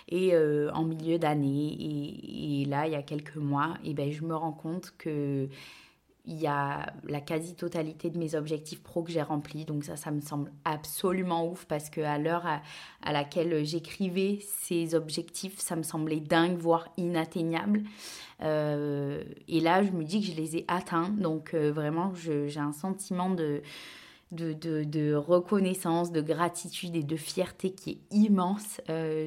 et 0.09 0.37
en 0.73 0.85
milieu 0.85 1.19
d'année 1.19 1.77
et, 1.79 2.63
et, 2.63 2.65
là 2.65 2.87
il 2.87 2.93
y 2.95 2.97
a 2.97 3.03
quelques 3.03 3.37
mois 3.37 3.77
et 3.85 3.93
ben 3.93 4.11
je 4.11 4.25
me 4.25 4.35
rends 4.35 4.55
compte 4.55 4.95
que 4.97 5.47
il 6.25 6.41
y 6.41 6.47
a 6.47 6.93
la 7.05 7.21
quasi-totalité 7.21 8.09
de 8.09 8.19
mes 8.19 8.37
objectifs 8.37 8.81
pro 8.83 9.03
que 9.03 9.11
j'ai 9.11 9.23
remplis. 9.23 9.65
Donc 9.65 9.85
ça, 9.85 9.97
ça 9.97 10.11
me 10.11 10.21
semble 10.21 10.53
absolument 10.65 11.49
ouf 11.49 11.65
parce 11.67 11.91
que 11.91 12.01
à 12.01 12.19
l'heure 12.19 12.47
à, 12.47 13.13
laquelle 13.13 13.65
j'écrivais 13.65 14.39
ces 14.61 14.95
objectifs, 14.95 15.59
ça 15.59 15.75
me 15.75 15.83
semblait 15.83 16.21
dingue, 16.21 16.57
voire 16.57 16.89
inatteignable. 16.97 17.83
Euh, 18.43 19.25
et 19.49 19.61
là, 19.61 19.83
je 19.83 19.91
me 19.91 20.05
dis 20.05 20.21
que 20.21 20.27
je 20.29 20.37
les 20.37 20.59
ai 20.59 20.65
atteints. 20.69 21.09
Donc 21.09 21.55
euh, 21.55 21.73
vraiment, 21.73 22.13
j'ai 22.15 22.61
un 22.61 22.73
sentiment 22.73 23.31
de, 23.31 23.63
de, 24.33 25.15
reconnaissance, 25.15 26.11
de 26.11 26.21
gratitude 26.21 26.97
et 26.97 27.03
de 27.03 27.17
fierté 27.17 27.71
qui 27.71 27.91
est 27.91 28.17
immense. 28.17 28.81
Euh, 28.89 29.27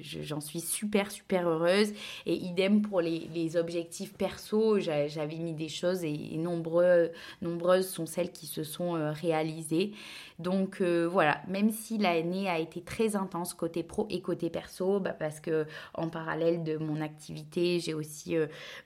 j'en 0.00 0.40
suis 0.40 0.60
super, 0.60 1.10
super 1.10 1.48
heureuse. 1.48 1.92
Et 2.26 2.34
idem 2.34 2.82
pour 2.82 3.00
les, 3.00 3.56
objectifs 3.56 4.12
perso, 4.12 4.78
j'avais 4.78 5.36
mis 5.36 5.54
des 5.54 5.68
choses 5.68 6.04
et, 6.04 6.36
nombreuses 6.38 7.88
sont 7.88 8.06
celles 8.06 8.32
qui 8.32 8.46
se 8.46 8.64
sont 8.64 8.96
euh, 8.96 9.12
réalisées. 9.12 9.92
Donc 10.38 10.80
euh, 10.80 11.08
voilà, 11.10 11.42
même 11.48 11.70
si 11.70 11.98
l'année 11.98 12.48
a 12.48 12.58
été 12.58 12.80
très 12.80 13.16
intense 13.16 13.54
côté 13.54 13.82
pro 13.82 14.06
et 14.10 14.20
côté 14.20 14.50
perso, 14.50 15.00
bah, 15.00 15.12
parce 15.12 15.40
que 15.40 15.66
en 15.94 16.08
parallèle 16.08 16.62
de 16.62 16.76
mon 16.76 17.00
activité, 17.00 17.80
j'ai 17.80 17.94
aussi 17.94 18.36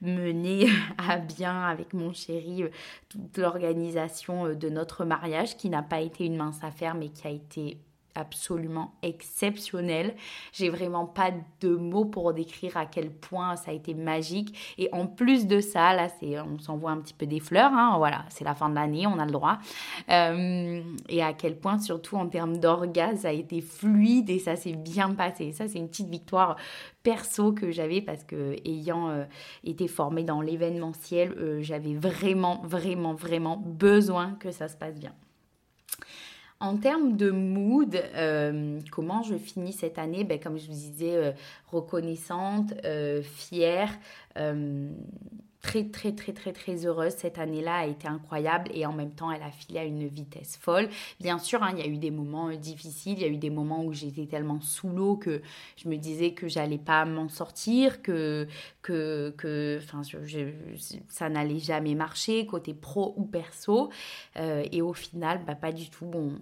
mené 0.00 0.66
à 0.98 1.18
bien 1.18 1.62
avec 1.62 1.92
mon 1.92 2.12
chéri 2.12 2.64
toute 3.08 3.36
l'organisation 3.38 4.54
de 4.54 4.68
notre 4.68 5.04
mariage 5.04 5.56
qui 5.56 5.68
n'a 5.68 5.82
pas 5.82 6.00
été 6.00 6.24
une 6.24 6.36
mince 6.36 6.62
affaire, 6.62 6.94
mais 6.94 7.08
qui 7.10 7.26
a 7.26 7.30
été 7.30 7.78
absolument 8.14 8.94
exceptionnel. 9.02 10.14
J'ai 10.52 10.68
vraiment 10.68 11.06
pas 11.06 11.30
de 11.60 11.74
mots 11.74 12.04
pour 12.04 12.32
décrire 12.32 12.76
à 12.76 12.86
quel 12.86 13.10
point 13.10 13.56
ça 13.56 13.70
a 13.70 13.74
été 13.74 13.94
magique. 13.94 14.74
Et 14.78 14.88
en 14.92 15.06
plus 15.06 15.46
de 15.46 15.60
ça, 15.60 15.94
là, 15.94 16.08
on 16.46 16.58
s'envoie 16.58 16.90
un 16.90 17.00
petit 17.00 17.14
peu 17.14 17.26
des 17.26 17.40
fleurs. 17.40 17.72
Hein, 17.72 17.94
voilà, 17.96 18.24
c'est 18.28 18.44
la 18.44 18.54
fin 18.54 18.68
de 18.68 18.74
l'année, 18.74 19.06
on 19.06 19.18
a 19.18 19.26
le 19.26 19.32
droit. 19.32 19.58
Euh, 20.10 20.82
et 21.08 21.22
à 21.22 21.32
quel 21.32 21.56
point, 21.58 21.78
surtout 21.78 22.16
en 22.16 22.28
termes 22.28 22.58
d'orgasme, 22.58 23.16
ça 23.16 23.28
a 23.28 23.32
été 23.32 23.60
fluide 23.60 24.30
et 24.30 24.38
ça 24.38 24.56
s'est 24.56 24.72
bien 24.72 25.14
passé. 25.14 25.52
Ça, 25.52 25.68
c'est 25.68 25.78
une 25.78 25.88
petite 25.88 26.08
victoire 26.08 26.56
perso 27.02 27.52
que 27.52 27.70
j'avais 27.70 28.00
parce 28.00 28.24
que 28.24 28.56
ayant 28.64 29.10
euh, 29.10 29.24
été 29.64 29.88
formée 29.88 30.24
dans 30.24 30.40
l'événementiel, 30.40 31.32
euh, 31.32 31.62
j'avais 31.62 31.94
vraiment, 31.94 32.60
vraiment, 32.64 33.14
vraiment 33.14 33.56
besoin 33.56 34.32
que 34.40 34.50
ça 34.50 34.68
se 34.68 34.76
passe 34.76 34.98
bien. 34.98 35.12
En 36.62 36.76
termes 36.76 37.16
de 37.16 37.30
mood, 37.30 37.94
euh, 38.14 38.78
comment 38.92 39.22
je 39.22 39.34
finis 39.34 39.72
cette 39.72 39.98
année? 39.98 40.22
Ben, 40.22 40.38
Comme 40.38 40.58
je 40.58 40.66
vous 40.66 40.72
disais, 40.72 41.34
reconnaissante, 41.70 42.72
fière 43.22 43.90
très 45.62 45.84
très 45.84 46.12
très 46.12 46.32
très 46.32 46.52
très 46.52 46.86
heureuse. 46.86 47.14
Cette 47.16 47.38
année-là 47.38 47.76
a 47.76 47.86
été 47.86 48.08
incroyable 48.08 48.70
et 48.74 48.84
en 48.84 48.92
même 48.92 49.12
temps 49.12 49.30
elle 49.30 49.42
a 49.42 49.50
filé 49.50 49.78
à 49.78 49.84
une 49.84 50.06
vitesse 50.08 50.58
folle. 50.60 50.88
Bien 51.20 51.38
sûr, 51.38 51.62
hein, 51.62 51.70
il 51.72 51.78
y 51.78 51.82
a 51.82 51.90
eu 51.90 51.98
des 51.98 52.10
moments 52.10 52.48
euh, 52.48 52.56
difficiles, 52.56 53.14
il 53.18 53.22
y 53.22 53.24
a 53.24 53.28
eu 53.28 53.38
des 53.38 53.50
moments 53.50 53.84
où 53.84 53.92
j'étais 53.92 54.26
tellement 54.26 54.60
sous 54.60 54.88
l'eau 54.88 55.16
que 55.16 55.40
je 55.76 55.88
me 55.88 55.96
disais 55.96 56.32
que 56.32 56.48
j'allais 56.48 56.78
pas 56.78 57.04
m'en 57.04 57.28
sortir, 57.28 58.02
que 58.02 58.46
que 58.82 59.34
que 59.38 59.78
enfin 59.82 60.02
ça 61.08 61.28
n'allait 61.28 61.58
jamais 61.58 61.94
marcher 61.94 62.44
côté 62.46 62.74
pro 62.74 63.14
ou 63.16 63.24
perso. 63.24 63.90
Euh, 64.36 64.64
et 64.72 64.82
au 64.82 64.92
final, 64.92 65.44
bah, 65.46 65.54
pas 65.54 65.72
du 65.72 65.90
tout. 65.90 66.10
On, 66.14 66.32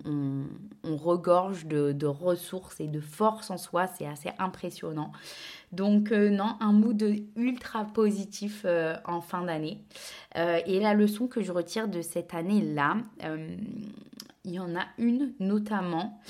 on, 0.85 0.97
regorge 0.97 1.67
de, 1.67 1.93
de 1.93 2.07
ressources 2.07 2.81
et 2.81 2.89
de 2.89 3.01
force 3.01 3.51
en 3.51 3.57
soi. 3.57 3.87
C'est 3.87 4.07
assez 4.07 4.31
impressionnant. 4.39 5.13
Donc 5.73 6.11
euh, 6.11 6.31
non, 6.31 6.57
un 6.61 6.73
mood 6.73 7.03
ultra 7.37 7.85
positif 7.85 8.63
euh, 8.65 8.97
en 9.05 9.21
fin 9.21 9.43
d'année. 9.45 9.85
Euh, 10.37 10.61
et 10.67 10.81
la 10.81 10.95
leçon 10.95 11.29
que 11.29 11.43
je 11.43 11.53
retire 11.53 11.89
de 11.89 12.03
cette 12.03 12.35
année-là, 12.35 12.97
il 14.45 14.51
y 14.51 14.59
en 14.59 14.75
a 14.75 14.87
une 14.99 15.33
notamment. 15.39 16.21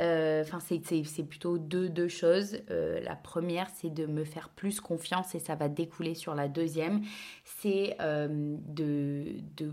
Enfin, 0.00 0.60
c'est 0.60 1.24
plutôt 1.24 1.58
deux, 1.58 1.88
deux 1.88 2.06
choses. 2.06 2.58
la 2.68 3.16
première, 3.16 3.68
c'est 3.74 3.92
de 3.92 4.06
me 4.06 4.24
faire 4.24 4.48
plus 4.48 4.80
confiance 4.80 5.34
et 5.34 5.40
ça 5.40 5.56
va 5.56 5.68
découler 5.68 6.14
sur 6.14 6.36
la 6.36 6.46
deuxième. 6.46 7.02
C'est 7.44 7.96
de, 7.98 9.24
de 9.56 9.72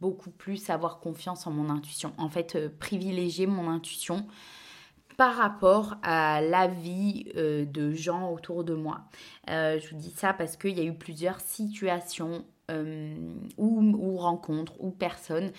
beaucoup 0.00 0.30
plus 0.30 0.70
avoir 0.70 1.00
confiance 1.00 1.46
en 1.46 1.50
mon 1.50 1.68
intuition. 1.68 2.14
En 2.16 2.30
fait, 2.30 2.58
privilégier 2.78 3.46
mon 3.46 3.68
intuition 3.68 4.26
par 5.18 5.34
rapport 5.34 5.96
à 6.04 6.40
l'avis 6.40 7.26
euh, 7.36 7.64
de 7.64 7.90
gens 7.90 8.30
autour 8.30 8.62
de 8.62 8.72
moi. 8.74 9.00
Euh, 9.50 9.80
je 9.80 9.90
vous 9.90 9.96
dis 9.96 10.12
ça 10.12 10.32
parce 10.32 10.56
qu'il 10.56 10.78
y 10.78 10.80
a 10.80 10.84
eu 10.84 10.94
plusieurs 10.94 11.40
situations 11.40 12.44
euh, 12.70 13.16
ou, 13.56 14.16
rencontres 14.16 14.74
ou 14.78 14.90
personnes 14.90 15.50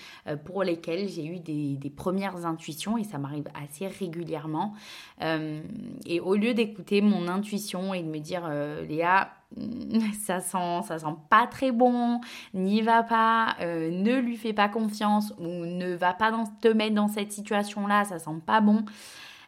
pour 0.46 0.64
lesquelles 0.64 1.10
j'ai 1.10 1.26
eu 1.26 1.40
des, 1.40 1.90
premières 1.90 2.46
intuitions 2.46 2.98
et 2.98 3.04
ça 3.04 3.18
m'arrive 3.18 3.48
assez 3.54 3.88
régulièrement. 3.88 4.76
et 5.20 6.20
au 6.20 6.36
lieu 6.36 6.54
d'écouter 6.54 7.02
mon 7.02 7.28
intuition 7.28 7.96
et 7.96 8.04
de 8.04 8.08
me 8.08 8.20
dire 8.20 8.48
Léa, 8.88 9.32
ça 10.22 10.40
sent, 10.40 10.82
ça 10.88 11.00
sent 11.00 11.16
pas 11.32 11.48
très 11.48 11.72
bon, 11.72 12.22
n'y 12.54 12.82
va 12.82 13.02
pas, 13.02 13.58
ne 13.60 14.20
lui 14.20 14.38
fais 14.38 14.54
pas 14.54 14.70
confiance 14.70 15.34
ou 15.40 15.48
ne 15.48 15.96
va 15.96 16.14
pas 16.14 16.32
te 16.62 16.68
mettre 16.68 16.94
dans 16.94 17.08
cette 17.08 17.32
situation-là, 17.32 18.06
ça 18.06 18.20
sent 18.20 18.40
pas 18.46 18.62
bon. 18.62 18.86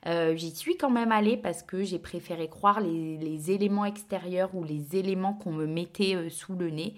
Euh, 0.07 0.35
j'y 0.35 0.55
suis 0.55 0.77
quand 0.77 0.89
même 0.89 1.11
allée 1.11 1.37
parce 1.37 1.61
que 1.61 1.83
j'ai 1.83 1.99
préféré 1.99 2.47
croire 2.47 2.81
les, 2.81 3.51
éléments 3.51 3.85
extérieurs 3.85 4.53
ou 4.55 4.63
les 4.63 4.95
éléments 4.95 5.33
qu'on 5.33 5.51
me 5.51 5.65
mettait 5.65 6.15
euh, 6.15 6.29
sous 6.29 6.55
le 6.55 6.69
nez. 6.69 6.95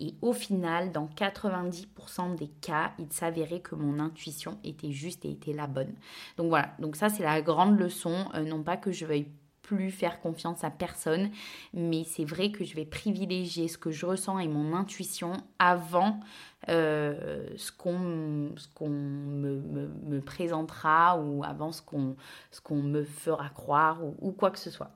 Et 0.00 0.14
au 0.20 0.32
final, 0.32 0.92
dans 0.92 1.06
90% 1.06 2.34
des 2.36 2.48
cas, 2.48 2.92
il 2.98 3.12
s'avérait 3.12 3.60
que 3.60 3.74
mon 3.74 3.98
intuition 3.98 4.58
était 4.64 4.92
juste 4.92 5.24
et 5.24 5.30
était 5.30 5.52
la 5.52 5.66
bonne. 5.66 5.94
Donc 6.36 6.48
voilà, 6.48 6.74
donc 6.78 6.96
ça 6.96 7.08
c'est 7.08 7.22
la 7.22 7.40
grande 7.40 7.78
leçon. 7.78 8.26
Euh, 8.34 8.42
non 8.42 8.62
pas 8.62 8.76
que 8.76 8.92
je 8.92 9.06
veuille 9.06 9.28
plus 9.62 9.90
faire 9.90 10.20
confiance 10.20 10.64
à 10.64 10.70
personne, 10.70 11.30
mais 11.72 12.04
c'est 12.04 12.24
vrai 12.24 12.50
que 12.50 12.64
je 12.64 12.74
vais 12.74 12.84
privilégier 12.84 13.68
ce 13.68 13.78
que 13.78 13.90
je 13.90 14.06
ressens 14.06 14.38
et 14.38 14.48
mon 14.48 14.74
intuition 14.74 15.32
avant 15.58 16.20
euh, 16.68 17.46
ce 17.56 17.72
qu'on 17.72 17.98
me, 17.98 20.20
présentera 20.20 21.18
ou 21.18 21.44
avant 21.44 21.72
ce 21.72 21.82
qu'on 21.82 22.82
me 22.82 23.04
fera 23.04 23.48
croire 23.48 24.00
ou 24.20 24.32
quoi 24.32 24.50
que 24.50 24.58
ce 24.58 24.70
soit 24.70 24.90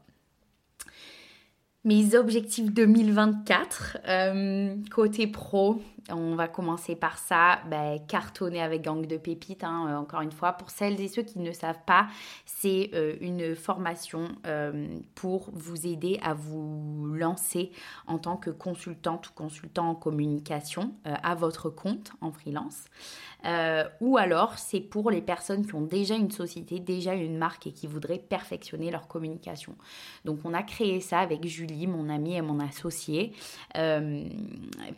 mes 1.86 2.16
objectifs 2.16 2.72
2024. 2.72 3.98
Euh, 4.06 4.74
côté 4.90 5.28
pro, 5.28 5.80
on 6.10 6.34
va 6.34 6.48
commencer 6.48 6.96
par 6.96 7.18
ça. 7.18 7.60
Ben, 7.68 7.98
cartonner 8.06 8.60
avec 8.60 8.82
Gang 8.82 9.06
de 9.06 9.16
Pépites, 9.16 9.64
hein, 9.64 9.86
euh, 9.88 9.96
encore 9.96 10.20
une 10.20 10.32
fois. 10.32 10.52
Pour 10.52 10.70
celles 10.70 11.00
et 11.00 11.08
ceux 11.08 11.22
qui 11.22 11.38
ne 11.38 11.52
savent 11.52 11.82
pas, 11.86 12.06
c'est 12.44 12.90
euh, 12.94 13.16
une 13.20 13.54
formation 13.54 14.28
pour 15.14 15.50
vous 15.52 15.86
aider 15.86 16.18
à 16.22 16.34
vous 16.34 17.06
lancer 17.14 17.72
en 18.06 18.18
tant 18.18 18.36
que 18.36 18.50
consultante 18.50 19.28
ou 19.28 19.32
consultant 19.32 19.90
en 19.90 19.94
communication 19.94 20.94
à 21.04 21.34
votre 21.34 21.70
compte 21.70 22.12
en 22.20 22.32
freelance. 22.32 22.84
Euh, 23.46 23.84
ou 24.00 24.16
alors 24.16 24.58
c'est 24.58 24.80
pour 24.80 25.10
les 25.10 25.20
personnes 25.20 25.66
qui 25.66 25.74
ont 25.74 25.82
déjà 25.82 26.16
une 26.16 26.30
société, 26.30 26.80
déjà 26.80 27.14
une 27.14 27.38
marque 27.38 27.66
et 27.68 27.72
qui 27.72 27.86
voudraient 27.86 28.18
perfectionner 28.18 28.90
leur 28.90 29.06
communication. 29.06 29.76
Donc 30.24 30.40
on 30.44 30.52
a 30.52 30.62
créé 30.62 31.00
ça 31.00 31.20
avec 31.20 31.46
Julie, 31.46 31.86
mon 31.86 32.08
amie 32.08 32.34
et 32.34 32.42
mon 32.42 32.58
associé, 32.58 33.32
euh, 33.76 34.24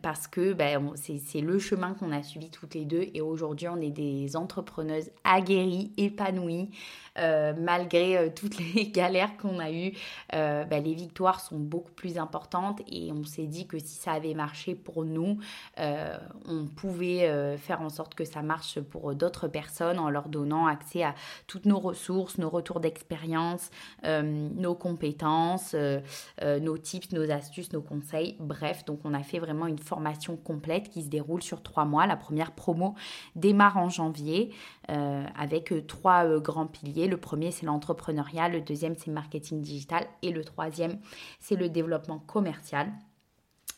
parce 0.02 0.26
que 0.26 0.52
ben, 0.52 0.92
c'est 0.98 1.40
le 1.40 1.58
chemin 1.58 1.94
qu'on 1.94 2.12
a 2.12 2.22
suivi 2.22 2.50
toutes 2.50 2.74
les 2.74 2.84
deux 2.84 3.06
et 3.14 3.20
aujourd'hui 3.20 3.68
on 3.68 3.80
est 3.80 3.90
des 3.90 4.36
entrepreneuses 4.36 5.10
aguerries, 5.24 5.92
épanouies, 5.96 6.70
euh, 7.18 7.52
malgré 7.58 8.32
toutes 8.34 8.58
les 8.74 8.88
galères 8.88 9.36
qu'on 9.36 9.58
a 9.58 9.70
eues. 9.70 9.92
Ben, 10.32 10.82
les 10.84 10.94
victoires 10.94 11.40
sont 11.40 11.58
beaucoup 11.58 11.92
plus 11.92 12.18
importantes 12.18 12.80
et 12.90 13.12
on 13.12 13.24
s'est 13.24 13.46
dit 13.46 13.66
que 13.66 13.78
si 13.78 13.96
ça 13.96 14.12
avait 14.12 14.34
marché 14.34 14.74
pour 14.74 15.04
nous, 15.04 15.38
on 15.78 16.66
pouvait 16.76 17.56
faire 17.58 17.80
en 17.80 17.88
sorte 17.88 18.14
que 18.14 18.24
ça 18.24 18.42
marche 18.42 18.80
pour 18.80 19.14
d'autres 19.14 19.48
personnes 19.48 19.98
en 19.98 20.10
leur 20.10 20.28
donnant 20.28 20.66
accès 20.66 21.02
à 21.02 21.14
toutes 21.46 21.66
nos 21.66 21.78
ressources, 21.78 22.38
nos 22.38 22.50
retours 22.50 22.80
d'expérience, 22.80 23.70
euh, 24.04 24.22
nos 24.22 24.74
compétences, 24.74 25.72
euh, 25.74 26.00
euh, 26.42 26.60
nos 26.60 26.78
tips, 26.78 27.12
nos 27.12 27.30
astuces, 27.30 27.72
nos 27.72 27.80
conseils. 27.80 28.36
Bref, 28.40 28.84
donc 28.84 29.00
on 29.04 29.14
a 29.14 29.22
fait 29.22 29.38
vraiment 29.38 29.66
une 29.66 29.78
formation 29.78 30.36
complète 30.36 30.87
qui 30.88 31.02
se 31.02 31.08
déroule 31.08 31.42
sur 31.42 31.62
trois 31.62 31.84
mois. 31.84 32.06
La 32.06 32.16
première 32.16 32.52
promo 32.52 32.94
démarre 33.36 33.76
en 33.76 33.88
janvier 33.88 34.54
avec 34.88 35.72
trois 35.86 36.38
grands 36.38 36.66
piliers. 36.66 37.08
Le 37.08 37.16
premier, 37.16 37.50
c'est 37.50 37.66
l'entrepreneuriat. 37.66 38.48
Le 38.48 38.60
deuxième, 38.60 38.94
c'est 38.96 39.08
le 39.08 39.14
marketing 39.14 39.60
digital. 39.60 40.06
Et 40.22 40.32
le 40.32 40.44
troisième, 40.44 40.98
c'est 41.40 41.56
le 41.56 41.68
développement 41.68 42.18
commercial. 42.18 42.90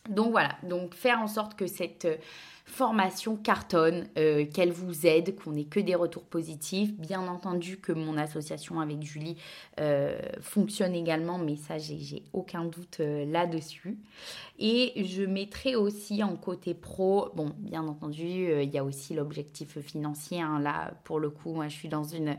Donc 0.09 0.31
voilà, 0.31 0.57
donc 0.63 0.95
faire 0.95 1.21
en 1.21 1.27
sorte 1.27 1.55
que 1.55 1.67
cette 1.67 2.07
formation 2.71 3.37
cartonne, 3.37 4.07
euh, 4.17 4.47
qu'elle 4.47 4.73
vous 4.73 5.07
aide, 5.07 5.37
qu'on 5.37 5.53
n'ait 5.53 5.65
que 5.65 5.81
des 5.81 5.95
retours 5.95 6.25
positifs. 6.25 6.95
Bien 6.95 7.27
entendu 7.27 7.79
que 7.79 7.93
mon 7.93 8.17
association 8.17 8.81
avec 8.81 9.03
Julie 9.03 9.37
euh, 9.81 10.19
fonctionne 10.41 10.95
également, 10.95 11.37
mais 11.37 11.57
ça, 11.57 11.79
j'ai 11.79 12.23
aucun 12.33 12.65
doute 12.65 12.99
euh, 13.01 13.27
là-dessus. 13.27 13.99
Et 14.59 15.05
je 15.05 15.23
mettrai 15.23 15.75
aussi 15.75 16.23
en 16.23 16.37
côté 16.37 16.75
pro, 16.75 17.29
bon, 17.35 17.51
bien 17.59 17.87
entendu, 17.87 18.63
il 18.63 18.71
y 18.71 18.79
a 18.79 18.85
aussi 18.85 19.15
l'objectif 19.15 19.79
financier. 19.81 20.41
Hein. 20.41 20.61
là, 20.61 20.93
pour 21.05 21.19
le 21.19 21.31
coup, 21.31 21.53
moi, 21.53 21.69
je 21.69 21.75
suis 21.75 21.89
dans 21.89 22.05
une 22.05 22.37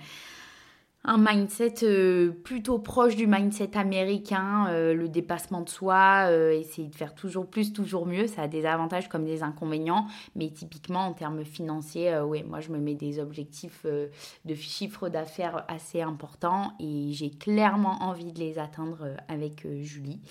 un 1.04 1.18
mindset 1.18 1.84
euh, 1.84 2.32
plutôt 2.32 2.78
proche 2.78 3.16
du 3.16 3.26
mindset 3.26 3.76
américain, 3.76 4.68
euh, 4.70 4.94
le 4.94 5.10
dépassement 5.10 5.62
de 5.62 5.70
soi, 5.70 6.26
euh, 6.28 6.52
essayer 6.52 6.88
de 6.88 6.96
faire 6.96 7.16
toujours 7.16 7.48
plus, 7.48 7.74
toujours 7.74 8.06
mieux, 8.06 8.28
ça 8.28 8.44
a 8.44 8.48
des 8.48 8.68
avantages 8.68 9.10
comme 9.10 9.26
des 9.26 9.42
inconvénients, 9.42 10.06
mais 10.36 10.52
typiquement 10.52 11.08
en 11.08 11.14
termes 11.14 11.44
financiers, 11.44 12.20
ouais, 12.20 12.44
moi 12.44 12.60
je 12.60 12.70
me 12.70 12.78
mets 12.78 12.94
des 12.94 13.20
objectifs 13.20 13.86
de 13.86 14.56
chiffre 14.56 15.10
d'affaires 15.10 15.66
assez 15.68 16.02
importants 16.02 16.74
et 16.80 17.12
j'ai 17.12 17.32
clairement 17.32 18.04
envie 18.04 18.32
de 18.32 18.40
les 18.40 18.60
atteindre 18.60 19.16
avec 19.28 19.68
Julie 19.82 20.22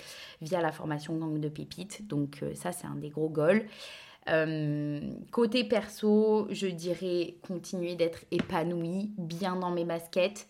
via 0.40 0.60
la 0.60 0.70
formation 0.70 1.16
Gang 1.16 1.40
de 1.40 1.48
Pépites, 1.48 2.06
donc 2.06 2.44
ça 2.54 2.70
c'est 2.70 2.86
un 2.86 2.96
des 2.96 3.10
gros 3.10 3.28
goals. 3.28 3.66
Euh, 4.28 5.00
côté 5.32 5.64
perso, 5.64 6.46
je 6.50 6.66
dirais 6.66 7.36
continuer 7.46 7.94
d'être 7.94 8.24
épanouie, 8.30 9.12
bien 9.16 9.56
dans 9.56 9.70
mes 9.70 9.84
baskets 9.84 10.46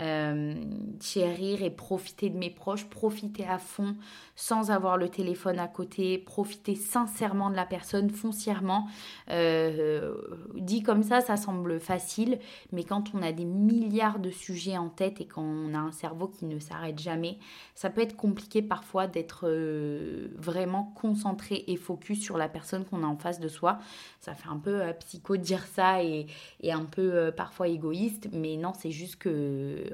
euh, 0.00 0.54
chérir 1.00 1.62
et 1.62 1.70
profiter 1.70 2.30
de 2.30 2.38
mes 2.38 2.50
proches, 2.50 2.86
profiter 2.86 3.46
à 3.46 3.58
fond 3.58 3.96
sans 4.40 4.70
avoir 4.70 4.96
le 4.96 5.10
téléphone 5.10 5.58
à 5.58 5.68
côté, 5.68 6.16
profiter 6.16 6.74
sincèrement 6.74 7.50
de 7.50 7.56
la 7.56 7.66
personne, 7.66 8.08
foncièrement. 8.08 8.88
Euh, 9.28 10.14
dit 10.54 10.82
comme 10.82 11.02
ça, 11.02 11.20
ça 11.20 11.36
semble 11.36 11.78
facile, 11.78 12.38
mais 12.72 12.84
quand 12.84 13.14
on 13.14 13.20
a 13.20 13.32
des 13.32 13.44
milliards 13.44 14.18
de 14.18 14.30
sujets 14.30 14.78
en 14.78 14.88
tête 14.88 15.20
et 15.20 15.26
qu'on 15.28 15.74
a 15.74 15.78
un 15.78 15.92
cerveau 15.92 16.26
qui 16.26 16.46
ne 16.46 16.58
s'arrête 16.58 16.98
jamais, 16.98 17.36
ça 17.74 17.90
peut 17.90 18.00
être 18.00 18.16
compliqué 18.16 18.62
parfois 18.62 19.06
d'être 19.06 19.46
euh, 19.46 20.28
vraiment 20.36 20.94
concentré 20.96 21.64
et 21.66 21.76
focus 21.76 22.22
sur 22.22 22.38
la 22.38 22.48
personne 22.48 22.86
qu'on 22.86 23.04
a 23.04 23.06
en 23.06 23.18
face 23.18 23.40
de 23.40 23.48
soi. 23.48 23.78
Ça 24.20 24.34
fait 24.34 24.48
un 24.48 24.56
peu 24.56 24.80
euh, 24.80 24.94
psycho 24.94 25.36
de 25.36 25.42
dire 25.42 25.66
ça 25.66 26.02
et 26.02 26.26
un 26.64 26.86
peu 26.86 27.30
parfois 27.36 27.68
égoïste, 27.68 28.28
mais 28.32 28.56
non, 28.56 28.72
c'est 28.72 28.90
juste 28.90 29.16
que 29.16 29.89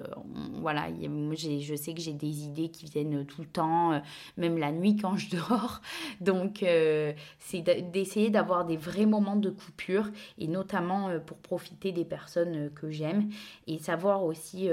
voilà, 0.61 0.89
je 0.91 1.75
sais 1.77 1.95
que 1.95 2.01
j'ai 2.01 2.13
des 2.13 2.45
idées 2.45 2.69
qui 2.69 2.87
viennent 2.87 3.25
tout 3.27 3.43
le 3.43 3.47
temps, 3.47 3.93
euh, 3.93 3.99
même 4.37 4.59
la 4.59 4.73
nuit 4.73 4.97
quand 4.97 5.17
je 5.17 5.31
dors. 5.37 5.81
Donc, 6.21 6.63
euh, 6.63 7.13
c'est 7.39 7.63
d'essayer 7.63 8.31
d'avoir 8.31 8.65
des 8.65 8.77
vrais 8.77 9.07
moments 9.07 9.37
de 9.37 9.51
coupure 9.51 10.11
et 10.39 10.49
notamment 10.49 11.09
euh, 11.09 11.19
pour 11.19 11.39
profiter 11.39 11.93
des 11.93 12.05
personnes 12.05 12.71
que 12.71 12.91
j'aime 12.91 13.31
et 13.67 13.79
savoir 13.79 14.25
aussi 14.25 14.69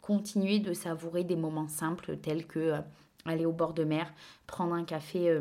continuer 0.00 0.58
de 0.58 0.72
savourer 0.72 1.24
des 1.24 1.36
moments 1.36 1.68
simples 1.68 2.16
tels 2.16 2.46
que 2.46 2.74
aller 3.24 3.46
au 3.46 3.52
bord 3.52 3.74
de 3.74 3.84
mer, 3.84 4.12
prendre 4.46 4.74
un 4.74 4.84
café 4.84 5.40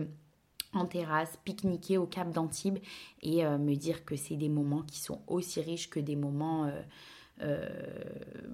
en 0.74 0.86
terrasse, 0.86 1.38
pique-niquer 1.44 1.98
au 1.98 2.06
Cap 2.06 2.32
d'Antibes 2.32 2.80
et 3.22 3.44
me 3.44 3.76
dire 3.76 4.06
que 4.06 4.16
c'est 4.16 4.36
des 4.36 4.50
moments 4.50 4.84
qui 4.84 5.00
sont 5.00 5.22
aussi 5.28 5.62
riches 5.62 5.90
que 5.90 6.00
des 6.00 6.16
moments 6.16 6.66
euh, 6.66 6.82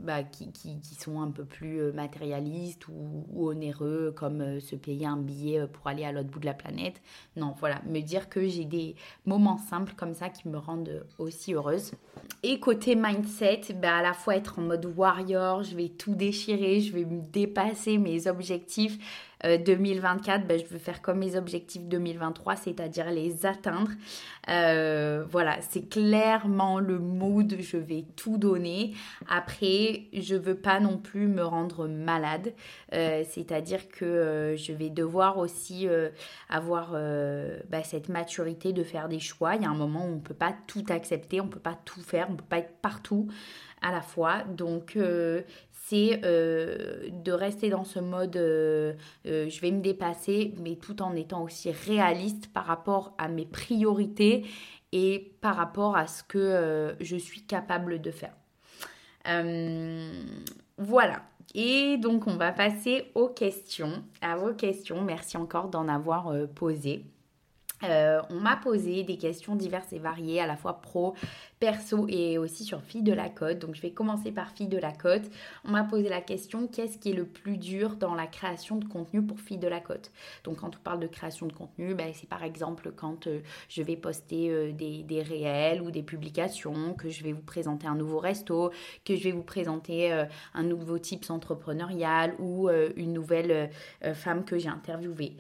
bah, 0.10 0.24
qui, 0.24 0.52
qui, 0.52 0.96
sont 0.96 1.22
un 1.22 1.30
peu 1.30 1.44
plus 1.46 1.82
euh, 1.82 1.92
matérialistes 1.92 2.88
ou, 2.88 3.26
onéreux, 3.36 4.14
comme 4.16 4.42
euh, 4.42 4.60
se 4.60 4.76
payer 4.76 5.06
un 5.06 5.18
billet 5.18 5.68
pour 5.68 5.88
aller 5.88 6.04
à 6.04 6.12
l'autre 6.12 6.30
bout 6.30 6.40
de 6.40 6.46
la 6.46 6.54
planète. 6.54 7.02
Non, 7.36 7.54
voilà, 7.60 7.82
me 7.86 8.00
dire 8.00 8.30
que 8.30 8.48
j'ai 8.48 8.66
des 8.66 8.96
moments 9.26 9.58
simples 9.58 9.94
comme 9.96 10.14
ça 10.14 10.30
qui 10.30 10.48
me 10.48 10.58
rendent 10.58 11.06
aussi 11.18 11.54
heureuse. 11.54 11.92
Et 12.42 12.60
côté 12.60 12.96
mindset, 12.96 13.74
bah, 13.76 13.98
à 13.98 14.02
la 14.02 14.14
fois 14.14 14.36
être 14.36 14.58
en 14.58 14.64
mode 14.64 14.86
warrior, 14.86 15.64
je 15.64 15.76
vais 15.76 15.90
tout 15.90 16.16
déchirer, 16.16 16.80
je 16.82 16.94
vais 16.94 17.06
me 17.06 17.22
dépasser 17.22 17.98
mes 17.98 18.28
objectifs 18.28 18.98
2024, 19.44 20.42
euh, 20.42 20.46
ben, 20.46 20.60
je 20.60 20.66
veux 20.66 20.80
faire 20.80 21.02
comme 21.02 21.20
mes 21.20 21.36
objectifs 21.38 21.84
2023, 21.84 22.58
c'est-à-dire 22.58 23.10
les 23.10 23.46
atteindre. 23.46 23.92
Euh, 24.50 25.24
voilà, 25.30 25.58
c'est 25.62 25.88
clairement 25.88 26.80
le 26.80 27.00
mood, 27.00 27.56
je 27.60 27.78
vais 27.78 28.06
tout 28.16 28.38
donner. 28.38 28.94
Après, 29.30 30.04
je 30.14 30.36
veux 30.36 30.56
pas 30.56 30.80
non 30.80 30.98
plus 30.98 31.28
me 31.28 31.44
rendre 31.44 31.88
malade, 31.88 32.54
euh, 32.94 33.24
c'est-à-dire 33.30 33.88
que 33.88 34.56
je 34.58 34.74
vais 34.74 34.90
devoir 34.90 35.38
aussi 35.38 35.88
avoir 36.50 36.92
ben, 36.92 37.84
cette 37.84 38.10
maturité 38.10 38.74
de 38.74 38.84
faire 38.84 39.08
des 39.08 39.20
choix. 39.20 39.56
Il 39.56 39.62
y 39.62 39.66
a 39.66 39.70
un 39.70 39.76
moment 39.76 40.06
où 40.06 40.16
on 40.16 40.20
peut 40.20 40.34
pas 40.34 40.54
tout 40.68 40.86
accepter, 40.90 41.40
on 41.40 41.48
peut 41.48 41.60
pas 41.60 41.78
tout 41.86 42.02
faire, 42.02 42.28
on 42.30 42.36
peut 42.36 42.44
pas 42.44 42.58
être 42.60 42.78
partout 42.82 43.28
à 43.82 43.92
la 43.92 44.02
fois. 44.02 44.44
Donc, 44.44 44.98
c'est 45.90 46.22
euh, 46.24 47.10
de 47.12 47.32
rester 47.32 47.70
dans 47.70 47.84
ce 47.84 48.00
mode 48.00 48.38
euh, 48.38 48.94
euh, 49.26 49.50
je 49.50 49.60
vais 49.60 49.72
me 49.72 49.82
dépasser, 49.82 50.54
mais 50.62 50.76
tout 50.76 51.02
en 51.02 51.16
étant 51.16 51.44
aussi 51.44 51.72
réaliste 51.72 52.54
par 52.54 52.66
rapport 52.66 53.16
à 53.18 53.28
mes 53.28 53.46
priorités 53.46 54.46
et 54.92 55.34
par 55.42 55.56
rapport 55.56 55.98
à 55.98 56.06
ce 56.06 56.24
que 56.24 56.96
je 57.00 57.16
suis 57.16 57.44
capable 57.44 58.02
de 58.02 58.12
faire. 58.12 58.34
voilà. 60.78 61.22
Et 61.56 61.98
donc 61.98 62.28
on 62.28 62.36
va 62.36 62.52
passer 62.52 63.10
aux 63.16 63.30
questions, 63.30 64.04
à 64.22 64.36
vos 64.36 64.54
questions. 64.54 65.02
Merci 65.02 65.38
encore 65.38 65.70
d'en 65.70 65.88
avoir 65.88 66.32
posé. 66.54 67.04
Euh, 67.84 68.22
on 68.30 68.40
m'a 68.40 68.58
posé 68.58 69.04
des 69.04 69.18
questions 69.18 69.56
diverses 69.56 69.94
et 69.94 70.00
variées, 70.00 70.42
à 70.42 70.48
la 70.48 70.58
fois 70.58 70.82
pro, 70.82 71.16
perso 71.60 72.08
et 72.08 72.38
aussi 72.38 72.64
sur 72.64 72.82
Fille 72.82 73.04
de 73.04 73.14
la 73.14 73.30
Côte. 73.30 73.60
Donc 73.60 73.76
je 73.76 73.82
vais 73.82 73.92
commencer 73.92 74.32
par 74.32 74.52
Fille 74.52 74.68
de 74.68 74.78
la 74.78 74.92
Côte. 74.92 75.30
On 75.66 75.72
m'a 75.72 75.84
posé 75.84 76.10
la 76.10 76.22
question 76.22 76.68
qu'est-ce 76.68 76.98
qui 76.98 77.12
est 77.12 77.14
le 77.14 77.26
plus 77.26 77.58
dur 77.58 77.96
dans 77.96 78.16
la 78.16 78.28
création 78.28 78.78
de 78.78 78.86
contenu 78.86 79.22
pour 79.22 79.40
Fille 79.40 79.58
de 79.58 79.68
la 79.68 79.80
Côte? 79.80 80.12
Donc 80.44 80.58
quand 80.58 80.76
on 80.76 80.80
parle 80.80 81.00
de 81.00 81.08
création 81.08 81.48
de 81.48 81.54
contenu, 81.54 81.94
ben, 81.94 82.12
c'est 82.14 82.30
par 82.30 82.44
exemple 82.44 82.92
quand 82.96 83.28
euh, 83.28 83.42
je 83.70 83.82
vais 83.82 83.96
poster 83.96 84.50
euh, 84.50 84.72
des, 84.72 85.04
des, 85.04 85.22
réels 85.22 85.82
ou 85.82 85.92
des 85.92 86.04
publications, 86.04 86.94
que 86.94 87.10
je 87.10 87.24
vais 87.24 87.34
vous 87.34 87.42
présenter 87.42 87.88
un 87.88 87.96
nouveau 87.96 88.20
resto, 88.20 88.72
que 89.06 89.16
je 89.16 89.24
vais 89.24 89.32
vous 89.32 89.44
présenter 89.44 90.12
un 90.54 90.64
nouveau 90.64 90.98
tips 90.98 91.30
entrepreneurial 91.30 92.36
ou 92.40 92.70
une 92.70 93.14
nouvelle 93.14 93.70
femme 94.14 94.46
que 94.46 94.58
j'ai 94.58 94.70
interviewée. 94.70 95.36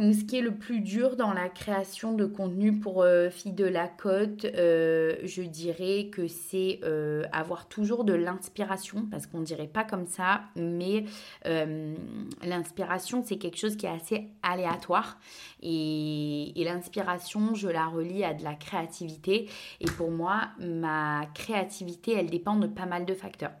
Donc, 0.00 0.14
ce 0.14 0.24
qui 0.24 0.38
est 0.38 0.40
le 0.40 0.54
plus 0.54 0.80
dur 0.80 1.14
dans 1.16 1.34
la 1.34 1.50
création 1.50 2.14
de 2.14 2.24
contenu 2.24 2.72
pour 2.72 3.02
euh, 3.02 3.28
Filles 3.28 3.52
de 3.52 3.66
la 3.66 3.86
Côte, 3.86 4.46
euh, 4.46 5.16
je 5.24 5.42
dirais 5.42 6.08
que 6.10 6.26
c'est 6.26 6.80
euh, 6.84 7.24
avoir 7.32 7.68
toujours 7.68 8.04
de 8.04 8.14
l'inspiration, 8.14 9.04
parce 9.10 9.26
qu'on 9.26 9.42
dirait 9.42 9.66
pas 9.66 9.84
comme 9.84 10.06
ça, 10.06 10.40
mais 10.56 11.04
l'inspiration, 11.44 13.22
c'est 13.26 13.36
quelque 13.36 13.58
chose 13.58 13.76
qui 13.76 13.84
est 13.84 13.90
assez 13.90 14.28
aléatoire. 14.42 15.18
Et, 15.62 16.58
et 16.58 16.64
l'inspiration, 16.64 17.54
je 17.54 17.68
la 17.68 17.84
relie 17.84 18.24
à 18.24 18.32
de 18.32 18.42
la 18.42 18.54
créativité. 18.54 19.50
Et 19.80 19.86
pour 19.98 20.10
moi, 20.10 20.48
ma 20.58 21.26
créativité, 21.34 22.14
elle 22.16 22.30
dépend 22.30 22.56
de 22.56 22.66
pas 22.66 22.86
mal 22.86 23.04
de 23.04 23.12
facteurs. 23.12 23.52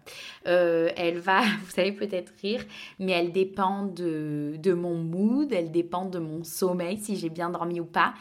elle 0.44 1.18
va, 1.18 1.40
vous 1.64 1.70
savez 1.70 1.92
peut-être 1.92 2.32
rire, 2.40 2.64
mais 2.98 3.12
elle 3.12 3.32
dépend 3.32 3.84
de, 3.84 4.54
de 4.58 4.72
mon 4.72 4.96
mood, 4.96 5.52
elle 5.52 5.70
dépend 5.70 6.06
de 6.06 6.18
mon 6.18 6.29
sommeil, 6.42 6.98
si 6.98 7.16
j'ai 7.16 7.28
bien 7.30 7.50
dormi 7.50 7.80
ou 7.80 7.84
pas. 7.84 8.14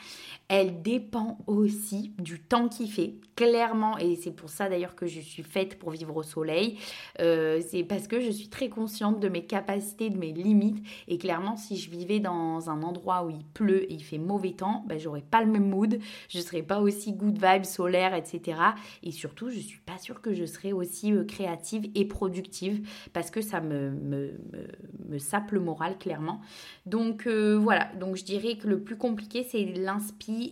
Elle 0.49 0.81
dépend 0.81 1.37
aussi 1.45 2.13
du 2.17 2.39
temps 2.39 2.69
qu'il 2.69 2.91
fait, 2.91 3.13
clairement, 3.35 3.99
et 3.99 4.15
c'est 4.15 4.31
pour 4.31 4.49
ça 4.49 4.67
d'ailleurs 4.67 4.95
que 4.95 5.05
je 5.05 5.19
suis 5.19 5.43
faite 5.43 5.77
pour 5.77 5.91
vivre 5.91 6.15
au 6.17 6.23
soleil. 6.23 6.79
Euh, 7.21 7.61
c'est 7.67 7.83
parce 7.83 8.07
que 8.07 8.19
je 8.19 8.31
suis 8.31 8.49
très 8.49 8.67
consciente 8.67 9.19
de 9.19 9.29
mes 9.29 9.45
capacités, 9.45 10.09
de 10.09 10.17
mes 10.17 10.33
limites, 10.33 10.83
et 11.07 11.19
clairement, 11.19 11.55
si 11.55 11.77
je 11.77 11.91
vivais 11.91 12.19
dans 12.19 12.69
un 12.71 12.81
endroit 12.81 13.23
où 13.25 13.29
il 13.29 13.45
pleut 13.45 13.83
et 13.83 13.93
il 13.93 14.03
fait 14.03 14.17
mauvais 14.17 14.53
temps, 14.53 14.83
ben, 14.87 14.97
j'aurais 14.97 15.21
pas 15.21 15.43
le 15.43 15.51
même 15.51 15.69
mood, 15.69 15.99
je 16.29 16.39
serais 16.39 16.63
pas 16.63 16.79
aussi 16.79 17.13
good 17.13 17.37
vibe, 17.39 17.63
solaire, 17.63 18.15
etc. 18.15 18.59
Et 19.03 19.11
surtout, 19.11 19.51
je 19.51 19.59
suis 19.59 19.81
pas 19.81 19.99
sûre 19.99 20.19
que 20.19 20.33
je 20.33 20.45
serais 20.45 20.71
aussi 20.71 21.13
euh, 21.13 21.25
créative 21.25 21.91
et 21.93 22.05
productive, 22.05 22.89
parce 23.13 23.29
que 23.29 23.41
ça 23.41 23.61
me, 23.61 23.91
me, 23.91 25.19
sape 25.19 25.51
le 25.51 25.59
moral, 25.59 25.97
clairement. 25.99 26.41
Donc 26.87 27.27
euh, 27.27 27.55
voilà, 27.55 27.91
donc 27.99 28.15
je 28.15 28.23
dirais 28.23 28.57
que 28.57 28.67
le 28.67 28.81
plus 28.81 28.97
compliqué, 28.97 29.43
c'est 29.43 29.63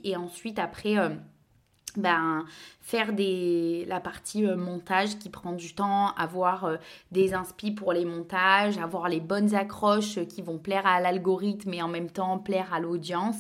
et 0.04 0.16
ensuite 0.16 0.60
après... 0.60 0.98
Euh, 0.98 1.10
ben, 1.96 2.46
faire 2.80 3.12
des, 3.12 3.84
la 3.88 4.00
partie 4.00 4.46
euh, 4.46 4.56
montage 4.56 5.18
qui 5.18 5.30
prend 5.30 5.54
du 5.54 5.74
temps, 5.74 6.14
avoir 6.14 6.66
euh, 6.66 6.78
des 7.12 7.34
inspi 7.34 7.72
pour 7.72 7.92
les 7.92 8.06
montages, 8.06 8.78
avoir 8.78 9.10
les 9.10 9.20
bonnes 9.20 9.56
accroches 9.56 10.20
qui 10.26 10.44
vont 10.44 10.60
plaire 10.60 10.86
à 10.86 11.02
l'algorithme 11.02 11.74
et 11.74 11.82
en 11.82 11.88
même 11.88 12.12
temps 12.12 12.38
plaire 12.38 12.72
à 12.72 12.80
l'audience. 12.80 13.38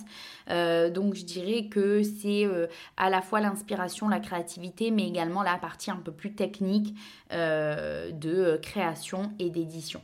donc 0.47 1.13
je 1.13 1.23
dirais 1.23 1.67
que 1.69 2.01
c'est 2.01 2.47
à 2.95 3.11
la 3.11 3.21
fois 3.21 3.41
l'inspiration, 3.41 4.09
la 4.09 4.19
créativité, 4.19 4.89
mais 4.89 5.07
également 5.07 5.43
la 5.43 5.57
partie 5.57 5.91
un 5.91 5.97
peu 5.97 6.11
plus 6.11 6.33
technique 6.33 6.95
de 7.29 8.57
création 8.63 9.33
et 9.37 9.51
d'édition. 9.51 10.01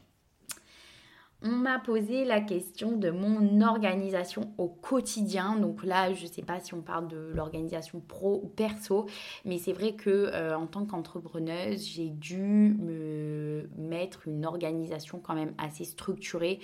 On 1.43 1.51
m'a 1.51 1.77
posé 1.77 2.23
la 2.23 2.39
question 2.39 2.93
de 2.93 3.09
mon 3.09 3.61
organisation 3.61 4.53
au 4.57 4.69
quotidien. 4.69 5.57
Donc 5.57 5.83
là, 5.83 6.13
je 6.13 6.23
ne 6.23 6.29
sais 6.29 6.41
pas 6.41 6.59
si 6.61 6.73
on 6.73 6.81
parle 6.81 7.07
de 7.09 7.17
l'organisation 7.17 7.99
pro 7.99 8.39
ou 8.43 8.47
perso, 8.47 9.07
mais 9.43 9.57
c'est 9.57 9.73
vrai 9.73 9.93
que 9.93 10.09
euh, 10.09 10.57
en 10.57 10.67
tant 10.67 10.85
qu'entrepreneuse, 10.85 11.85
j'ai 11.85 12.09
dû 12.09 12.77
me 12.79 13.69
mettre 13.77 14.27
une 14.27 14.45
organisation 14.45 15.19
quand 15.19 15.35
même 15.35 15.53
assez 15.57 15.83
structurée 15.83 16.59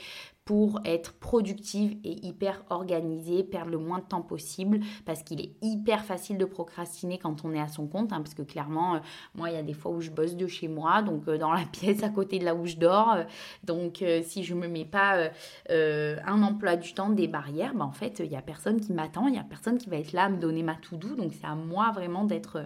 pour 0.50 0.82
être 0.84 1.14
productive 1.14 1.96
et 2.04 2.26
hyper 2.26 2.64
organisée, 2.72 3.44
perdre 3.44 3.70
le 3.70 3.78
moins 3.78 4.00
de 4.00 4.06
temps 4.06 4.24
possible 4.24 4.80
parce 5.06 5.22
qu'il 5.22 5.42
est 5.42 5.52
hyper 5.62 6.04
facile 6.04 6.40
de 6.40 6.46
procrastiner 6.46 7.20
quand 7.20 7.46
on 7.46 7.54
est 7.54 7.60
à 7.60 7.68
son 7.68 7.86
compte, 7.86 8.12
hein, 8.12 8.22
parce 8.22 8.34
que 8.34 8.42
clairement, 8.42 8.96
euh, 8.96 9.00
moi, 9.36 9.52
il 9.52 9.54
y 9.54 9.60
a 9.60 9.62
des 9.62 9.76
fois 9.76 9.92
où 9.92 10.02
je 10.02 10.10
bosse 10.10 10.36
de 10.36 10.48
chez 10.48 10.68
moi, 10.68 11.04
donc 11.04 11.28
euh, 11.28 11.38
dans 11.38 11.54
la 11.54 11.66
pièce 11.72 12.02
à 12.02 12.10
côté 12.10 12.40
de 12.40 12.46
là 12.46 12.56
où 12.56 12.66
je 12.66 12.78
dors. 12.78 13.14
Euh, 13.14 13.24
donc, 13.64 14.04
si 14.24 14.44
je 14.44 14.56
me 14.56 14.68
mets 14.68 14.86
pas 14.86 15.30
un 15.70 16.42
emploi 16.42 16.78
du 16.78 16.96
temps, 16.96 17.12
des 17.12 17.28
barrières, 17.28 17.76
bah, 17.76 17.86
en 17.86 17.92
fait, 17.92 18.18
il 18.18 18.32
n'y 18.32 18.36
a 18.36 18.42
personne 18.42 18.82
qui 18.82 18.92
m'attend, 18.92 19.28
il 19.28 19.34
n'y 19.34 19.40
a 19.40 19.44
personne 19.44 19.78
qui 19.78 19.88
va 19.88 19.98
être 19.98 20.14
là 20.14 20.24
à 20.24 20.30
me 20.30 20.38
donner 20.38 20.64
ma 20.64 20.74
to-do. 20.74 21.14
Donc, 21.14 21.32
c'est 21.40 21.46
à 21.46 21.54
moi 21.54 21.92
vraiment 21.92 22.24
d'être, 22.24 22.66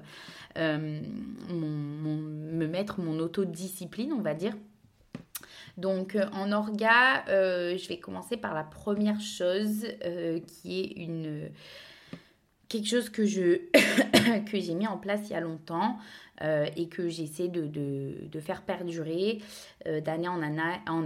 me 0.55 2.65
mettre 2.65 3.01
mon 3.01 3.19
autodiscipline, 3.19 4.13
on 4.13 4.21
va 4.21 4.35
dire 4.35 4.53
donc 5.77 6.15
euh, 6.15 6.25
en 6.33 6.51
orga, 6.51 7.25
euh, 7.29 7.77
je 7.77 7.87
vais 7.87 7.97
commencer 7.97 8.37
par 8.37 8.53
la 8.53 8.63
première 8.63 9.19
chose 9.21 9.85
euh, 10.05 10.39
qui 10.39 10.81
est 10.81 11.03
une 11.03 11.49
quelque 12.69 12.87
chose 12.87 13.09
que 13.09 13.23
j'ai 13.25 14.73
mis 14.73 14.87
en 14.87 14.97
place 14.97 15.21
il 15.29 15.33
y 15.33 15.35
a 15.35 15.41
longtemps 15.41 15.97
et 16.75 16.89
que 16.89 17.07
j'essaie 17.07 17.47
de, 17.47 17.67
de, 17.67 18.39
faire 18.41 18.63
perdurer 18.63 19.39
d'année 19.85 20.27
en, 20.27 20.41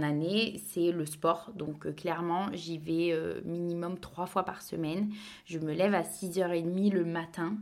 année, 0.02 0.60
c'est 0.66 0.90
le 0.90 1.06
sport. 1.06 1.52
Donc 1.54 1.94
clairement, 1.94 2.46
j'y 2.54 2.78
vais 2.78 3.14
minimum 3.44 4.00
trois 4.00 4.26
fois 4.26 4.44
par 4.44 4.62
semaine. 4.62 5.12
Je 5.44 5.60
me 5.60 5.74
lève 5.74 5.94
à 5.94 6.02
6h30 6.02 6.92
le 6.92 7.04
matin 7.04 7.56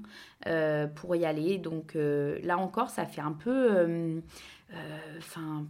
pour 0.94 1.16
y 1.16 1.26
aller. 1.26 1.58
Donc 1.58 1.96
là 1.96 2.56
encore, 2.56 2.88
ça 2.88 3.04
fait 3.04 3.20
un 3.20 3.32
peu 3.32 4.22
enfin 5.18 5.66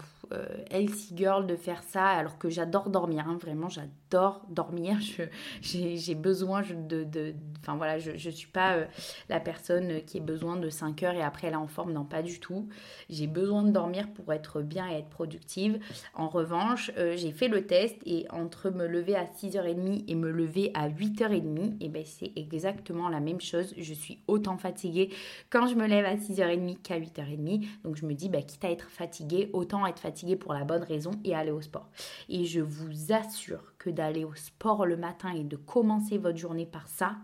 healthy 0.70 1.16
girl 1.16 1.46
de 1.46 1.56
faire 1.56 1.82
ça 1.82 2.06
alors 2.06 2.38
que 2.38 2.48
j'adore 2.48 2.90
dormir, 2.90 3.26
hein, 3.28 3.38
vraiment 3.40 3.68
j'adore 3.68 3.90
dormir, 4.10 4.98
j'ai 5.60 6.14
besoin 6.14 6.62
de, 6.62 7.34
Enfin 7.60 7.76
voilà, 7.76 7.98
je 7.98 8.12
ne 8.12 8.32
suis 8.32 8.46
pas 8.46 8.76
euh, 8.76 8.84
la 9.28 9.40
personne 9.40 10.00
qui 10.04 10.18
a 10.18 10.20
besoin 10.20 10.56
de 10.56 10.70
5 10.70 11.02
heures 11.02 11.14
et 11.14 11.22
après 11.22 11.48
elle 11.48 11.54
est 11.54 11.56
en 11.56 11.66
forme, 11.66 11.92
non 11.92 12.04
pas 12.04 12.22
du 12.22 12.38
tout. 12.38 12.68
J'ai 13.10 13.26
besoin 13.26 13.64
de 13.64 13.70
dormir 13.70 14.08
pour 14.12 14.32
être 14.32 14.62
bien 14.62 14.88
et 14.88 14.98
être 14.98 15.08
productive. 15.08 15.80
En 16.14 16.28
revanche, 16.28 16.92
euh, 16.96 17.16
j'ai 17.16 17.32
fait 17.32 17.48
le 17.48 17.66
test 17.66 17.96
et 18.06 18.26
entre 18.30 18.70
me 18.70 18.86
lever 18.86 19.16
à 19.16 19.24
6h30 19.24 20.04
et 20.06 20.14
me 20.14 20.30
lever 20.30 20.70
à 20.74 20.88
8h30, 20.88 21.72
et 21.72 21.76
eh 21.80 21.88
ben 21.88 22.04
c'est 22.04 22.32
exactement 22.36 23.08
la 23.08 23.20
même 23.20 23.40
chose. 23.40 23.74
Je 23.76 23.94
suis 23.94 24.20
autant 24.28 24.58
fatiguée 24.58 25.10
quand 25.50 25.66
je 25.66 25.74
me 25.74 25.86
lève 25.86 26.04
à 26.04 26.14
6h30 26.14 26.82
qu'à 26.82 27.00
8h30. 27.00 27.66
Donc 27.82 27.96
je 27.96 28.06
me 28.06 28.14
dis, 28.14 28.28
bah, 28.28 28.42
quitte 28.42 28.64
à 28.64 28.70
être 28.70 28.88
fatiguée, 28.90 29.50
autant 29.52 29.86
être 29.86 30.00
fatiguée 30.00 30.36
pour 30.36 30.52
la 30.52 30.64
bonne 30.64 30.82
raison 30.82 31.10
et 31.24 31.34
aller 31.34 31.50
au 31.50 31.60
sport. 31.60 31.88
Et 32.28 32.44
je 32.44 32.60
vous 32.60 33.12
assure 33.12 33.75
d'aller 33.92 34.24
au 34.24 34.34
sport 34.34 34.86
le 34.86 34.96
matin 34.96 35.32
et 35.32 35.44
de 35.44 35.56
commencer 35.56 36.18
votre 36.18 36.38
journée 36.38 36.66
par 36.66 36.88
ça, 36.88 37.16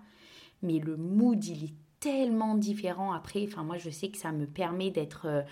mais 0.62 0.79
le 0.79 0.96
mood, 0.96 1.44
il 1.44 1.64
est 1.64 1.75
tellement 2.01 2.57
différent 2.57 3.12
après. 3.12 3.44
Enfin, 3.46 3.62
moi, 3.62 3.79
je 3.79 3.90
sais 3.90 4.09
que 4.09 4.18
ça 4.18 4.33
me 4.33 4.46
permet 4.46 4.90
d'être, 4.90 5.27
euh, 5.27 5.42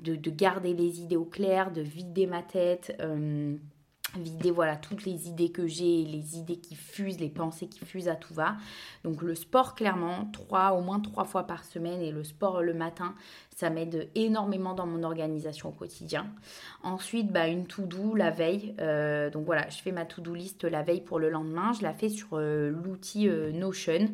de, 0.00 0.30
garder 0.30 0.74
les 0.74 1.00
idées 1.00 1.16
au 1.16 1.24
clair, 1.24 1.70
de 1.70 1.82
vider 1.82 2.26
ma 2.26 2.42
tête. 2.42 2.96
Euh, 3.00 3.56
vider 4.18 4.50
voilà 4.50 4.76
toutes 4.76 5.04
les 5.04 5.28
idées 5.28 5.50
que 5.50 5.66
j'ai, 5.66 6.04
les 6.04 6.38
idées 6.38 6.56
qui 6.56 6.74
fusent, 6.74 7.20
les 7.20 7.28
pensées 7.28 7.68
qui 7.68 7.84
fusent 7.84 8.08
à 8.08 8.16
tout 8.16 8.34
va. 8.34 8.56
Donc 9.04 9.22
le 9.22 9.34
sport 9.34 9.74
clairement, 9.74 10.26
trois 10.32 10.72
au 10.72 10.80
moins 10.80 11.00
trois 11.00 11.24
fois 11.24 11.44
par 11.44 11.64
semaine 11.64 12.00
et 12.00 12.10
le 12.10 12.24
sport 12.24 12.62
le 12.62 12.74
matin, 12.74 13.14
ça 13.60 13.68
m'aide 13.68 14.08
énormément 14.14 14.72
dans 14.72 14.86
mon 14.86 15.02
organisation 15.02 15.68
au 15.68 15.72
quotidien. 15.72 16.26
Ensuite, 16.82 17.30
bah, 17.30 17.46
une 17.46 17.66
to-do 17.66 18.14
la 18.14 18.30
veille. 18.30 18.74
Euh, 18.80 19.28
donc 19.28 19.44
voilà, 19.44 19.68
je 19.68 19.76
fais 19.82 19.92
ma 19.92 20.06
to-do 20.06 20.34
list 20.34 20.64
la 20.64 20.82
veille 20.82 21.02
pour 21.02 21.18
le 21.18 21.28
lendemain. 21.28 21.72
Je 21.74 21.82
la 21.82 21.92
fais 21.92 22.08
sur 22.08 22.28
euh, 22.32 22.70
l'outil 22.70 23.28
euh, 23.28 23.52
Notion. 23.52 24.08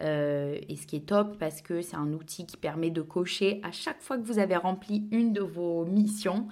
et 0.00 0.76
ce 0.76 0.86
qui 0.86 0.96
est 0.96 1.06
top 1.06 1.36
parce 1.38 1.62
que 1.62 1.82
c'est 1.82 1.96
un 1.96 2.12
outil 2.12 2.46
qui 2.46 2.56
permet 2.56 2.90
de 2.90 3.02
cocher 3.02 3.60
à 3.64 3.72
chaque 3.72 4.00
fois 4.00 4.16
que 4.18 4.22
vous 4.22 4.38
avez 4.38 4.54
rempli 4.54 5.08
une 5.10 5.32
de 5.32 5.40
vos 5.40 5.84
missions. 5.84 6.46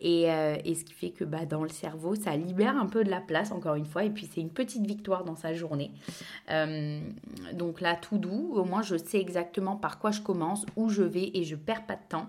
Et, 0.00 0.26
et 0.64 0.74
ce 0.76 0.84
qui 0.84 0.92
fait 0.92 1.10
que 1.10 1.24
bah, 1.24 1.44
dans 1.44 1.64
le 1.64 1.68
cerveau, 1.70 2.14
ça 2.14 2.36
libère 2.36 2.76
un 2.76 2.86
peu 2.86 3.02
de 3.02 3.10
la 3.10 3.20
place, 3.20 3.50
encore 3.50 3.74
une 3.74 3.84
fois. 3.84 4.04
Et 4.04 4.10
puis 4.10 4.28
c'est 4.32 4.40
une 4.40 4.50
petite 4.50 4.86
victoire 4.86 5.24
dans 5.24 5.34
sa 5.34 5.54
journée. 5.54 5.90
donc 7.52 7.80
la 7.80 7.96
to-do, 7.96 8.30
au 8.30 8.64
moins 8.64 8.82
je 8.82 8.96
sais 8.96 9.18
exactement 9.18 9.74
par 9.74 9.98
quoi 9.98 10.12
je 10.12 10.20
commence, 10.20 10.64
où 10.76 10.88
je 10.88 11.02
vais 11.02 11.32
et 11.34 11.42
je 11.42 11.56
perds 11.56 11.84
pas 11.86 11.95
temps. 12.08 12.28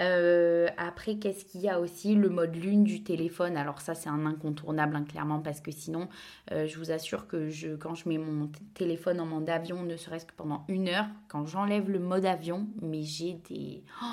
Euh, 0.00 0.66
après, 0.76 1.16
qu'est-ce 1.16 1.44
qu'il 1.44 1.60
y 1.60 1.68
a 1.68 1.80
aussi? 1.80 2.14
Le 2.14 2.28
mode 2.28 2.56
lune 2.56 2.84
du 2.84 3.02
téléphone. 3.02 3.56
Alors 3.56 3.80
ça, 3.80 3.94
c'est 3.94 4.08
un 4.08 4.26
incontournable, 4.26 4.96
hein, 4.96 5.04
clairement, 5.04 5.40
parce 5.40 5.60
que 5.60 5.70
sinon, 5.70 6.08
euh, 6.52 6.66
je 6.66 6.78
vous 6.78 6.90
assure 6.90 7.26
que 7.26 7.48
je, 7.48 7.76
quand 7.76 7.94
je 7.94 8.08
mets 8.08 8.18
mon 8.18 8.50
téléphone 8.74 9.20
en 9.20 9.26
mode 9.26 9.48
avion, 9.48 9.82
ne 9.82 9.96
serait-ce 9.96 10.26
que 10.26 10.34
pendant 10.36 10.64
une 10.68 10.88
heure, 10.88 11.06
quand 11.28 11.46
j'enlève 11.46 11.90
le 11.90 11.98
mode 11.98 12.26
avion, 12.26 12.66
mais 12.82 13.02
j'ai 13.02 13.34
des... 13.48 13.82
Oh, 14.02 14.06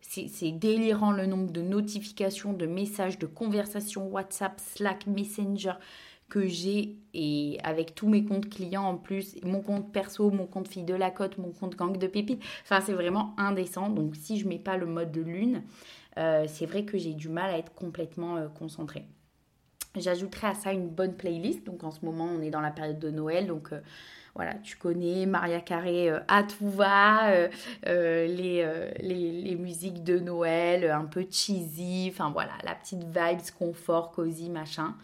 c'est 0.00 0.52
délirant 0.52 1.12
le 1.12 1.26
nombre 1.26 1.52
de 1.52 1.60
notifications, 1.60 2.54
de 2.54 2.64
messages, 2.64 3.18
de 3.18 3.26
conversations 3.26 4.08
WhatsApp, 4.08 4.58
Slack, 4.58 5.06
Messenger 5.06 5.74
que 6.28 6.46
j'ai 6.46 6.96
et 7.14 7.58
avec 7.64 7.94
tous 7.94 8.08
mes 8.08 8.24
comptes 8.24 8.48
clients 8.48 8.84
en 8.84 8.96
plus, 8.96 9.36
mon 9.42 9.60
compte 9.60 9.92
perso, 9.92 10.30
mon 10.30 10.46
compte 10.46 10.68
fille 10.68 10.84
de 10.84 10.94
la 10.94 11.10
côte, 11.10 11.38
mon 11.38 11.50
compte 11.50 11.76
gang 11.76 11.96
de 11.96 12.06
pépites. 12.06 12.42
Enfin, 12.62 12.80
c'est 12.80 12.92
vraiment 12.92 13.34
indécent. 13.38 13.88
Donc, 13.88 14.14
si 14.14 14.38
je 14.38 14.46
mets 14.46 14.58
pas 14.58 14.76
le 14.76 14.86
mode 14.86 15.10
de 15.10 15.22
lune, 15.22 15.62
euh, 16.18 16.44
c'est 16.46 16.66
vrai 16.66 16.84
que 16.84 16.98
j'ai 16.98 17.14
du 17.14 17.28
mal 17.28 17.50
à 17.50 17.58
être 17.58 17.72
complètement 17.74 18.36
euh, 18.36 18.48
concentrée. 18.48 19.06
J'ajouterai 19.96 20.48
à 20.48 20.54
ça 20.54 20.72
une 20.72 20.88
bonne 20.88 21.16
playlist. 21.16 21.64
Donc, 21.64 21.82
en 21.82 21.90
ce 21.90 22.04
moment, 22.04 22.26
on 22.26 22.42
est 22.42 22.50
dans 22.50 22.60
la 22.60 22.70
période 22.70 22.98
de 22.98 23.10
Noël. 23.10 23.46
Donc, 23.46 23.72
euh, 23.72 23.80
voilà, 24.38 24.54
tu 24.54 24.76
connais 24.76 25.26
Maria 25.26 25.60
Carré 25.60 26.10
à 26.28 26.44
tout 26.44 26.70
va, 26.70 27.32
les, 27.84 28.64
les, 29.00 29.56
musiques 29.56 30.04
de 30.04 30.20
Noël, 30.20 30.88
un 30.90 31.06
peu 31.06 31.26
cheesy, 31.28 32.08
enfin 32.12 32.30
voilà, 32.30 32.52
la 32.64 32.76
petite 32.76 33.02
vibes, 33.02 33.50
confort, 33.58 34.12
cosy, 34.12 34.48
machin. 34.48 34.94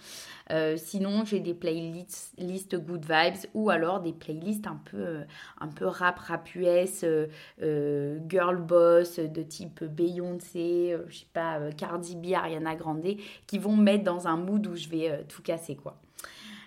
Euh, 0.51 0.77
sinon, 0.77 1.25
j'ai 1.25 1.41
des 1.41 1.55
playlists 1.55 2.35
list 2.39 2.77
good 2.77 3.05
vibes 3.05 3.49
ou 3.55 3.71
alors 3.71 4.01
des 4.01 4.13
playlists 4.13 4.67
un 4.67 4.81
peu, 4.91 4.99
euh, 4.99 5.25
un 5.61 5.69
peu 5.69 5.87
rap, 5.87 6.19
rap 6.19 6.55
US, 6.55 7.05
euh, 7.05 8.19
girl 8.29 8.57
boss 8.59 9.19
de 9.19 9.43
type 9.43 9.85
Beyoncé, 9.85 10.97
je 11.09 11.19
sais 11.19 11.27
pas, 11.33 11.61
Cardi 11.77 12.17
B, 12.17 12.35
Ariana 12.35 12.75
Grande, 12.77 13.05
qui 13.47 13.59
vont 13.59 13.77
me 13.77 13.83
mettre 13.83 14.05
dans 14.05 14.29
un 14.29 14.37
mood 14.37 14.67
où 14.67 14.77
je 14.77 14.89
vais 14.89 15.25
tout 15.29 15.43
casser 15.43 15.77
quoi. 15.77 15.97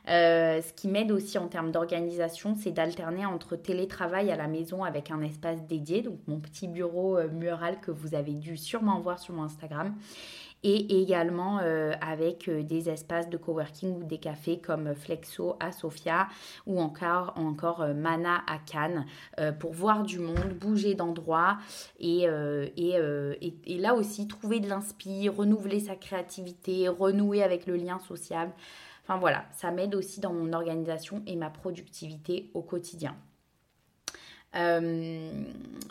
Ce 0.07 0.73
qui 0.73 0.87
m'aide 0.87 1.11
aussi 1.11 1.37
en 1.37 1.47
termes 1.47 1.71
d'organisation, 1.71 2.55
c'est 2.55 2.71
d'alterner 2.71 3.25
entre 3.25 3.55
télétravail 3.55 4.31
à 4.31 4.35
la 4.35 4.47
maison 4.47 4.83
avec 4.83 5.11
un 5.11 5.21
espace 5.21 5.61
dédié, 5.63 6.01
donc 6.01 6.19
mon 6.27 6.39
petit 6.39 6.67
bureau 6.67 7.19
mural 7.29 7.79
que 7.81 7.91
vous 7.91 8.15
avez 8.15 8.33
dû 8.33 8.57
sûrement 8.57 8.99
voir 9.01 9.19
sur 9.19 9.33
mon 9.33 9.43
Instagram, 9.43 9.93
et 10.63 11.01
également 11.01 11.59
euh, 11.61 11.93
avec 12.01 12.47
euh, 12.47 12.63
des 12.63 12.89
espaces 12.89 13.29
de 13.29 13.37
coworking 13.37 14.01
ou 14.01 14.03
des 14.03 14.17
cafés 14.17 14.59
comme 14.59 14.95
Flexo 14.95 15.55
à 15.59 15.71
Sofia 15.71 16.27
ou 16.65 16.81
encore, 16.81 17.33
encore 17.35 17.81
euh, 17.81 17.93
Mana 17.93 18.41
à 18.47 18.57
Cannes 18.57 19.05
pour 19.59 19.73
voir 19.73 20.03
du 20.03 20.19
monde, 20.19 20.53
bouger 20.59 20.93
d'endroit 20.93 21.57
et, 21.99 22.23
et, 22.25 23.77
là 23.77 23.93
aussi 23.93 24.27
trouver 24.27 24.59
de 24.59 24.67
l'inspire, 24.67 25.35
renouveler 25.35 25.79
sa 25.79 25.95
créativité, 25.95 26.87
renouer 26.87 27.43
avec 27.43 27.65
le 27.67 27.75
lien 27.75 27.99
social. 27.99 28.51
Enfin 29.07 29.19
voilà, 29.19 29.45
ça 29.53 29.71
m'aide 29.71 29.95
aussi 29.95 30.19
dans 30.19 30.33
mon 30.33 30.51
organisation 30.51 31.23
et 31.25 31.37
ma 31.37 31.49
productivité 31.49 32.51
au 32.53 32.61
quotidien. 32.61 33.15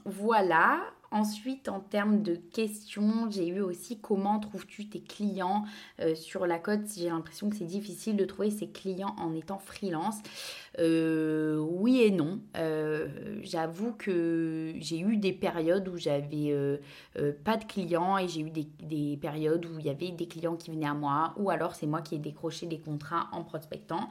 voilà, 0.04 0.82
Ensuite, 1.12 1.68
en 1.68 1.80
termes 1.80 2.22
de 2.22 2.34
questions, 2.34 3.30
j'ai 3.30 3.46
eu 3.46 3.60
aussi 3.60 3.98
comment 3.98 4.40
trouves-tu 4.40 4.88
tes 4.88 5.00
clients 5.00 5.64
euh, 6.00 6.14
sur 6.14 6.46
la 6.46 6.58
côte 6.58 6.80
J'ai 6.96 7.08
l'impression 7.08 7.48
que 7.48 7.56
c'est 7.56 7.64
difficile 7.64 8.16
de 8.16 8.24
trouver 8.24 8.50
ses 8.50 8.68
clients 8.68 9.14
en 9.18 9.34
étant 9.34 9.58
freelance. 9.58 10.16
Oui 10.78 12.02
et 12.02 12.10
non. 12.10 12.40
J'avoue 13.42 13.92
que 13.92 14.74
j'ai 14.78 15.00
eu 15.00 15.16
des 15.16 15.32
périodes 15.32 15.88
où 15.88 15.96
j'avais 15.96 16.78
pas 17.44 17.56
de 17.56 17.64
clients 17.64 18.18
et 18.18 18.28
j'ai 18.28 18.40
eu 18.40 18.50
des, 18.50 18.66
des, 18.82 19.16
périodes 19.16 19.64
où 19.66 19.78
il 19.78 19.86
y 19.86 19.90
avait 19.90 20.10
des 20.10 20.26
clients 20.26 20.56
qui 20.56 20.70
venaient 20.70 20.86
à 20.86 20.94
moi 20.94 21.34
ou 21.36 21.50
alors 21.50 21.74
c'est 21.74 21.86
moi 21.86 22.02
qui 22.02 22.16
ai 22.16 22.18
décroché 22.18 22.66
des 22.66 22.78
contrats 22.78 23.28
en 23.32 23.44
prospectant. 23.44 24.08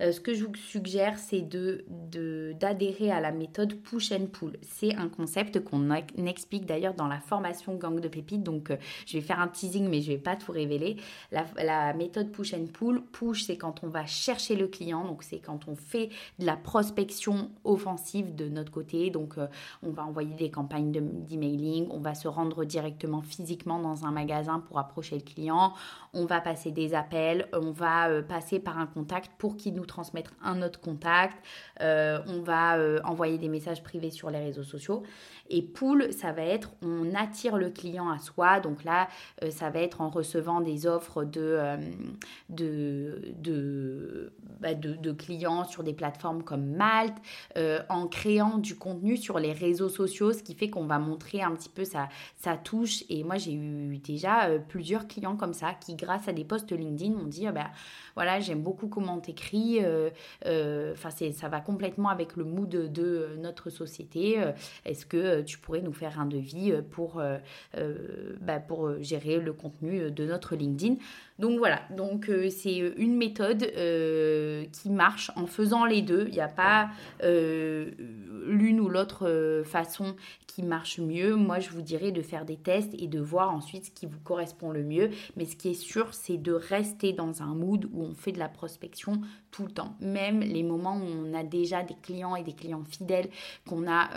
ce 0.00 0.20
que 0.20 0.34
je 0.34 0.44
vous 0.44 0.54
suggère, 0.54 1.18
c'est 1.18 1.42
d'adhérer 1.42 3.08
de, 3.08 3.12
à 3.12 3.20
la 3.20 3.32
méthode 3.32 3.74
push 3.74 4.12
and 4.12 4.26
pull. 4.32 4.56
C'est 4.62 4.94
un 4.94 5.08
concept 5.08 5.60
qu'on 5.60 5.90
explique 6.26 6.66
d'ailleurs 6.66 6.94
dans 6.94 7.08
la 7.08 7.20
formation 7.20 7.74
Gang 7.76 8.00
de 8.00 8.08
Pépites. 8.08 8.42
Donc, 8.42 8.70
euh, 8.70 8.76
je 9.06 9.18
vais 9.18 9.22
faire 9.22 9.40
un 9.40 9.48
teasing, 9.48 9.88
mais 9.88 10.00
je 10.00 10.12
vais 10.12 10.18
pas 10.18 10.36
tout 10.36 10.52
révéler. 10.52 10.96
La, 11.32 11.92
méthode 11.94 12.30
push 12.30 12.54
and 12.54 12.66
pull, 12.72 13.02
push, 13.12 13.44
c'est 13.44 13.56
quand 13.56 13.82
on 13.82 13.88
va 13.88 14.06
chercher 14.06 14.56
le 14.56 14.68
client. 14.68 15.04
Donc, 15.04 15.22
c'est 15.22 15.38
quand 15.38 15.68
on 15.68 15.76
fait 15.76 16.05
de 16.38 16.46
la 16.46 16.56
prospection 16.56 17.50
offensive 17.64 18.34
de 18.34 18.48
notre 18.48 18.72
côté. 18.72 19.10
Donc, 19.10 19.38
euh, 19.38 19.46
on 19.82 19.90
va 19.90 20.04
envoyer 20.04 20.34
des 20.34 20.50
campagnes 20.50 20.92
d'emailing, 20.92 21.88
on 21.90 22.00
va 22.00 22.14
se 22.14 22.28
rendre 22.28 22.64
directement 22.64 23.22
physiquement 23.22 23.78
dans 23.78 24.04
un 24.04 24.10
magasin 24.10 24.60
pour 24.60 24.78
approcher 24.78 25.16
le 25.16 25.22
client, 25.22 25.72
on 26.12 26.24
va 26.24 26.40
passer 26.40 26.70
des 26.70 26.94
appels, 26.94 27.48
on 27.52 27.70
va 27.70 28.08
euh, 28.08 28.22
passer 28.22 28.58
par 28.58 28.78
un 28.78 28.86
contact 28.86 29.32
pour 29.38 29.56
qu'il 29.56 29.74
nous 29.74 29.86
transmette 29.86 30.30
un 30.42 30.62
autre 30.62 30.80
contact, 30.80 31.36
on 31.80 32.42
va 32.42 32.78
envoyer 33.04 33.38
des 33.38 33.48
messages 33.48 33.82
privés 33.82 34.10
sur 34.10 34.30
les 34.30 34.38
réseaux 34.38 34.62
sociaux. 34.62 35.02
Et 35.48 35.62
pull, 35.62 36.12
ça 36.12 36.32
va 36.32 36.42
être 36.42 36.70
on 36.82 37.14
attire 37.14 37.56
le 37.56 37.70
client 37.70 38.08
à 38.10 38.18
soi. 38.18 38.60
Donc 38.60 38.84
là, 38.84 39.08
euh, 39.42 39.50
ça 39.50 39.70
va 39.70 39.80
être 39.80 40.00
en 40.00 40.08
recevant 40.08 40.60
des 40.60 40.86
offres 40.86 41.24
de, 41.24 41.58
euh, 42.58 44.28
bah, 44.60 44.74
de, 44.74 44.94
de, 44.94 45.12
clients 45.12 45.64
sur 45.64 45.82
des 45.82 45.94
plateformes 45.96 46.42
comme 46.42 46.66
Malte, 46.66 47.16
euh, 47.56 47.80
en 47.88 48.06
créant 48.06 48.58
du 48.58 48.76
contenu 48.76 49.16
sur 49.16 49.38
les 49.38 49.52
réseaux 49.52 49.88
sociaux, 49.88 50.32
ce 50.32 50.42
qui 50.42 50.54
fait 50.54 50.70
qu'on 50.70 50.86
va 50.86 50.98
montrer 50.98 51.42
un 51.42 51.52
petit 51.52 51.68
peu 51.68 51.84
sa, 51.84 52.08
touche. 52.62 53.04
Et 53.08 53.24
moi, 53.24 53.36
j'ai 53.36 53.52
eu 53.52 53.98
déjà 53.98 54.48
plusieurs 54.68 55.08
clients 55.08 55.36
comme 55.36 55.52
ça 55.52 55.74
qui, 55.74 55.94
grâce 55.94 56.28
à 56.28 56.32
des 56.32 56.44
posts 56.44 56.72
LinkedIn, 56.72 57.14
m'ont 57.14 57.26
dit, 57.26 57.46
bah, 57.52 57.70
voilà, 58.14 58.40
j'aime 58.40 58.62
beaucoup 58.62 58.86
comment 58.86 59.18
t'écris. 59.18 59.80
Enfin, 60.44 61.10
ça 61.10 61.48
va 61.48 61.60
complètement 61.60 62.08
avec 62.08 62.36
le 62.36 62.44
mood 62.44 62.68
de 62.68 63.36
notre 63.38 63.70
société. 63.70 64.40
Est-ce 64.84 65.06
que 65.06 65.16
euh, 65.16 65.42
tu 65.42 65.58
pourrais 65.58 65.80
nous 65.80 65.92
faire 65.92 66.20
un 66.20 66.26
devis 66.26 66.72
euh, 66.72 66.82
pour, 66.82 67.20
euh, 67.20 67.38
bah, 68.40 68.60
pour 68.60 69.02
gérer 69.02 69.38
le 69.38 69.52
contenu 69.52 70.10
de 70.10 70.24
notre 70.24 70.56
LinkedIn? 70.56 70.96
Donc 71.38 71.58
voilà, 71.58 71.82
donc 71.90 72.30
c'est 72.50 72.78
une 72.78 73.16
méthode 73.16 73.70
qui 74.72 74.90
marche 74.90 75.30
en 75.36 75.46
faisant 75.46 75.84
les 75.84 76.00
deux. 76.00 76.24
Il 76.28 76.34
n'y 76.34 76.40
a 76.40 76.48
pas 76.48 76.88
l'une 77.22 78.80
ou 78.80 78.88
l'autre 78.88 79.62
façon 79.66 80.16
qui 80.46 80.62
marche 80.62 80.98
mieux. 80.98 81.36
Moi, 81.36 81.58
je 81.58 81.68
vous 81.68 81.82
dirais 81.82 82.12
de 82.12 82.22
faire 82.22 82.46
des 82.46 82.56
tests 82.56 82.94
et 82.98 83.06
de 83.06 83.20
voir 83.20 83.54
ensuite 83.54 83.84
ce 83.84 83.90
qui 83.90 84.06
vous 84.06 84.20
correspond 84.20 84.70
le 84.70 84.82
mieux. 84.82 85.10
Mais 85.36 85.44
ce 85.44 85.56
qui 85.56 85.68
est 85.68 85.74
sûr, 85.74 86.14
c'est 86.14 86.38
de 86.38 86.52
rester 86.52 87.12
dans 87.12 87.42
un 87.42 87.54
mood 87.54 87.86
où 87.92 88.02
on 88.02 88.14
fait 88.14 88.32
de 88.32 88.38
la 88.38 88.48
prospection 88.48 89.20
tout 89.50 89.64
le 89.64 89.70
temps. 89.70 89.94
Même 90.00 90.40
les 90.40 90.62
moments 90.62 90.96
où 90.96 91.04
on 91.04 91.34
a 91.34 91.42
déjà 91.42 91.82
des 91.82 91.96
clients 92.00 92.36
et 92.36 92.42
des 92.42 92.54
clients 92.54 92.84
fidèles 92.84 93.28
qu'on 93.68 93.86
a... 93.86 94.08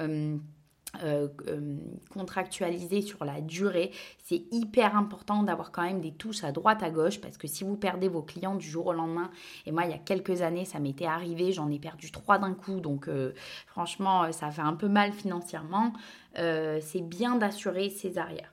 Euh, 1.04 1.28
euh, 1.48 1.78
contractualisé 2.10 3.04
sur 3.04 3.24
la 3.24 3.42
durée. 3.42 3.92
C'est 4.18 4.42
hyper 4.52 4.98
important 4.98 5.44
d'avoir 5.44 5.72
quand 5.72 5.84
même 5.84 6.02
des 6.02 6.12
touches 6.12 6.44
à 6.44 6.52
droite 6.52 6.82
à 6.82 6.90
gauche 6.90 7.22
parce 7.22 7.38
que 7.38 7.46
si 7.48 7.64
vous 7.64 7.78
perdez 7.78 8.08
vos 8.08 8.24
clients 8.24 8.56
du 8.56 8.68
jour 8.68 8.88
au 8.88 8.94
lendemain, 8.94 9.30
et 9.68 9.72
moi 9.72 9.86
il 9.86 9.92
y 9.92 9.94
a 9.94 10.00
quelques 10.00 10.42
années 10.42 10.66
ça 10.66 10.80
m'était 10.80 11.06
arrivé, 11.06 11.52
j'en 11.52 11.70
ai 11.70 11.78
perdu 11.78 12.12
trois 12.12 12.40
d'un 12.40 12.56
coup, 12.56 12.80
donc 12.80 13.08
euh, 13.08 13.34
franchement 13.68 14.32
ça 14.32 14.50
fait 14.50 14.64
un 14.64 14.74
peu 14.74 14.88
mal 14.88 15.14
financièrement, 15.14 15.94
c'est 16.36 17.04
bien 17.04 17.36
d'assurer 17.36 17.92
ses 17.92 18.18
arrières. 18.18 18.52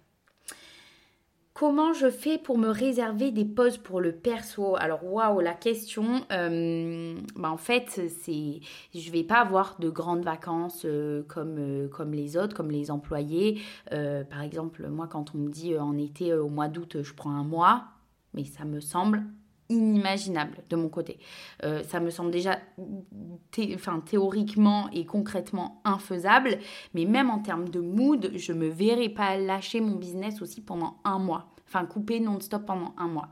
Comment 1.58 1.94
je 1.94 2.10
fais 2.10 2.36
pour 2.36 2.58
me 2.58 2.68
réserver 2.68 3.30
des 3.30 3.46
pauses 3.46 3.78
pour 3.78 4.02
le 4.02 4.12
perso? 4.12 4.76
Alors 4.76 5.02
waouh, 5.02 5.40
la 5.40 5.54
question, 5.54 6.20
euh, 6.30 7.18
bah 7.34 7.50
en 7.50 7.56
fait, 7.56 8.02
c'est, 8.10 8.60
je 8.94 9.10
vais 9.10 9.24
pas 9.24 9.36
avoir 9.36 9.78
de 9.78 9.88
grandes 9.88 10.22
vacances 10.22 10.82
euh, 10.84 11.22
comme 11.22 11.56
euh, 11.58 11.88
comme 11.88 12.12
les 12.12 12.36
autres, 12.36 12.54
comme 12.54 12.70
les 12.70 12.90
employés. 12.90 13.62
par 13.88 14.42
exemple, 14.42 14.86
moi, 14.88 15.06
quand 15.06 15.34
on 15.34 15.38
me 15.38 15.48
dit 15.48 15.78
en 15.78 15.96
été, 15.96 16.34
au 16.34 16.50
mois 16.50 16.68
d'août, 16.68 16.98
je 17.00 17.14
prends 17.14 17.30
un 17.30 17.44
mois, 17.44 17.84
mais 18.34 18.44
ça 18.44 18.66
me 18.66 18.80
semble 18.80 19.22
inimaginable 19.68 20.58
de 20.68 20.76
mon 20.76 20.88
côté. 20.88 21.18
ça 21.60 22.00
me 22.00 22.10
semble 22.10 22.30
déjà 22.30 22.58
théoriquement 23.50 24.88
et 24.92 25.04
concrètement 25.06 25.80
infaisable, 25.84 26.58
mais 26.94 27.04
même 27.04 27.30
en 27.30 27.40
termes 27.40 27.68
de 27.68 27.80
mood, 27.80 28.30
je 28.34 28.52
me 28.52 28.68
verrai 28.68 29.08
pas 29.08 29.36
lâcher 29.36 29.80
mon 29.80 29.96
business 29.96 30.40
aussi 30.42 30.60
pendant 30.60 30.98
un 31.04 31.18
mois. 31.18 31.52
Enfin, 31.68 31.84
couper 31.84 32.20
non-stop 32.20 32.64
pendant 32.64 32.94
un 32.96 33.08
mois. 33.08 33.28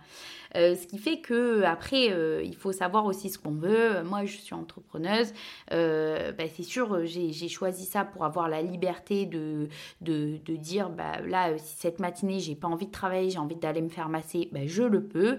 Euh, 0.57 0.75
ce 0.75 0.87
qui 0.87 0.99
fait 0.99 1.19
que 1.19 1.63
après, 1.63 2.11
euh, 2.11 2.43
il 2.45 2.55
faut 2.55 2.73
savoir 2.73 3.07
aussi 3.07 3.29
ce 3.29 3.39
qu'on 3.39 3.53
veut. 3.53 4.03
Moi, 4.05 4.25
je 4.25 4.37
suis 4.37 4.55
entrepreneuse. 4.55 5.33
Euh, 5.73 6.33
bah, 6.33 6.45
c'est 6.55 6.63
sûr, 6.63 7.05
j'ai 7.05 7.49
choisi 7.49 7.85
ça 7.85 8.05
pour 8.05 8.25
avoir 8.25 8.49
la 8.49 8.63
liberté 8.63 9.27
de, 9.27 9.69
de, 10.01 10.39
dire, 10.57 10.91
bah, 10.91 11.21
là, 11.27 11.59
si 11.59 11.77
cette 11.77 11.99
matinée, 11.99 12.39
j'ai 12.39 12.55
pas 12.55 12.69
envie 12.69 12.87
de 12.87 12.93
travailler, 12.93 13.31
j'ai 13.31 13.39
envie 13.39 13.57
d'aller 13.57 13.83
me 13.83 13.89
faire 13.89 14.09
masser, 14.09 14.49
bah, 14.53 14.61
je 14.67 14.83
le 14.83 15.03
peux. 15.03 15.39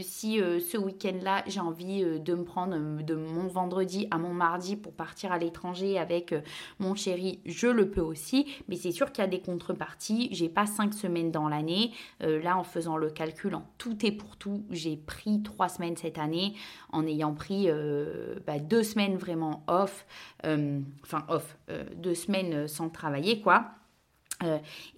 si 0.00 0.38
ce 0.38 0.76
week-end-là, 0.76 1.44
j'ai 1.46 1.60
envie 1.60 2.04
de 2.04 2.34
me 2.34 2.44
prendre 2.44 3.02
de 3.02 3.14
mon 3.14 3.48
vendredi 3.48 4.06
à 4.10 4.18
mon 4.18 4.34
mardi 4.34 4.76
pour 4.76 4.92
partir 4.92 5.32
à 5.32 5.38
l'étranger 5.38 5.98
avec 5.98 6.34
mon 6.78 6.94
chéri, 6.94 7.40
je 7.46 7.66
le 7.66 7.90
peux 7.90 8.00
aussi. 8.00 8.46
Mais 8.68 8.76
c'est 8.76 8.92
sûr 8.92 9.12
qu'il 9.12 9.22
y 9.22 9.26
a 9.26 9.30
des 9.30 9.40
contreparties. 9.40 10.28
J'ai 10.32 10.48
pas 10.48 10.66
cinq 10.66 10.94
semaines 10.94 11.30
dans 11.30 11.48
l'année. 11.48 11.92
là, 12.20 12.58
en 12.58 12.64
faisant 12.64 12.96
le 12.96 13.10
calcul 13.10 13.54
en 13.54 13.64
tout 13.78 14.04
et 14.04 14.12
pour 14.18 14.36
tout, 14.36 14.64
j'ai 14.70 14.96
pris 14.96 15.42
trois 15.42 15.68
semaines 15.68 15.96
cette 15.96 16.18
année 16.18 16.54
en 16.92 17.06
ayant 17.06 17.32
pris 17.32 17.66
euh, 17.68 18.34
bah, 18.46 18.58
deux 18.58 18.82
semaines 18.82 19.16
vraiment 19.16 19.64
off, 19.66 20.06
euh, 20.44 20.80
enfin 21.02 21.24
off, 21.28 21.56
euh, 21.70 21.84
deux 21.96 22.14
semaines 22.14 22.68
sans 22.68 22.90
travailler 22.90 23.40
quoi. 23.40 23.70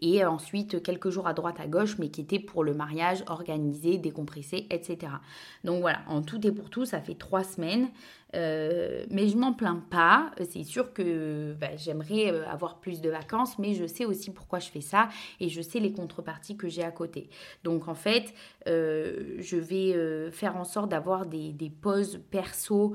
et 0.02 0.24
ensuite 0.24 0.82
quelques 0.82 1.08
jours 1.10 1.26
à 1.26 1.32
droite 1.32 1.60
à 1.60 1.66
gauche, 1.66 1.96
mais 1.98 2.10
qui 2.10 2.20
étaient 2.20 2.40
pour 2.40 2.64
le 2.64 2.74
mariage 2.74 3.24
organisé, 3.26 3.96
décompressé, 3.96 4.66
etc. 4.70 5.12
Donc 5.64 5.80
voilà, 5.80 6.00
en 6.08 6.22
tout 6.22 6.44
et 6.46 6.52
pour 6.52 6.68
tout, 6.68 6.84
ça 6.84 7.00
fait 7.00 7.14
trois 7.14 7.44
semaines. 7.44 7.88
Euh, 8.34 9.06
mais 9.10 9.28
je 9.28 9.36
m'en 9.36 9.52
plains 9.52 9.82
pas. 9.90 10.30
C'est 10.48 10.64
sûr 10.64 10.92
que 10.92 11.54
bah, 11.54 11.76
j'aimerais 11.76 12.32
euh, 12.32 12.46
avoir 12.48 12.78
plus 12.78 13.00
de 13.00 13.10
vacances, 13.10 13.58
mais 13.58 13.74
je 13.74 13.86
sais 13.86 14.04
aussi 14.04 14.30
pourquoi 14.32 14.58
je 14.58 14.68
fais 14.68 14.80
ça 14.80 15.08
et 15.40 15.48
je 15.48 15.60
sais 15.60 15.80
les 15.80 15.92
contreparties 15.92 16.56
que 16.56 16.68
j'ai 16.68 16.84
à 16.84 16.90
côté. 16.90 17.28
Donc 17.64 17.88
en 17.88 17.94
fait, 17.94 18.32
euh, 18.68 19.36
je 19.38 19.56
vais 19.56 20.30
faire 20.30 20.56
en 20.56 20.64
sorte 20.64 20.90
d'avoir 20.90 21.26
des, 21.26 21.52
des, 21.52 21.70
pauses 21.70 22.20
perso 22.30 22.94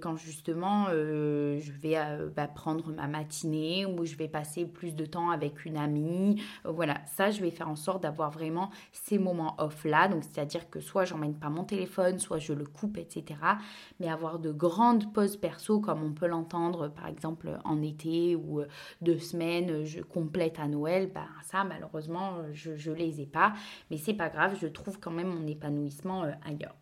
quand 0.00 0.16
justement 0.16 0.86
je 0.90 1.72
vais 1.72 1.96
bah, 2.34 2.48
prendre 2.48 2.92
ma 2.92 3.06
matinée 3.06 3.86
ou 3.86 4.04
je 4.04 4.16
vais 4.16 4.28
passer 4.28 4.66
plus 4.66 4.94
de 4.94 5.06
temps 5.06 5.30
avec 5.30 5.64
une 5.64 5.76
amie. 5.76 6.42
voilà, 6.64 6.98
ça 7.06 7.30
je 7.30 7.40
vais 7.40 7.50
faire 7.50 7.68
en 7.68 7.76
sorte 7.76 8.02
d'avoir 8.02 8.30
vraiment 8.30 8.70
ces 8.92 9.18
moments 9.18 9.54
off 9.58 9.84
là. 9.84 10.08
Donc 10.08 10.24
c'est-à-dire 10.24 10.68
que 10.70 10.80
soit 10.80 11.04
j'emmène 11.04 11.34
pas 11.34 11.48
mon 11.48 11.64
téléphone, 11.64 12.18
soit 12.18 12.38
je 12.38 12.52
le 12.52 12.66
coupe, 12.66 12.98
etc. 12.98 13.38
Mais 14.00 14.08
avoir 14.08 14.38
de 14.38 14.52
grands 14.52 14.75
grande 14.76 15.10
pause 15.14 15.38
perso 15.38 15.80
comme 15.80 16.02
on 16.02 16.12
peut 16.12 16.26
l'entendre 16.26 16.88
par 16.88 17.06
exemple 17.06 17.58
en 17.64 17.80
été 17.80 18.36
ou 18.36 18.60
euh, 18.60 18.66
deux 19.00 19.18
semaines 19.18 19.84
je 19.84 20.02
complète 20.02 20.58
à 20.58 20.68
Noël, 20.68 21.10
bah, 21.14 21.28
ça 21.42 21.64
malheureusement 21.64 22.42
je 22.52 22.90
ne 22.90 22.94
les 22.94 23.22
ai 23.22 23.26
pas. 23.26 23.54
Mais 23.90 23.96
c'est 23.96 24.12
pas 24.12 24.28
grave, 24.28 24.58
je 24.60 24.66
trouve 24.66 25.00
quand 25.00 25.10
même 25.10 25.28
mon 25.28 25.46
épanouissement 25.46 26.24
euh, 26.24 26.32
ailleurs. 26.44 26.76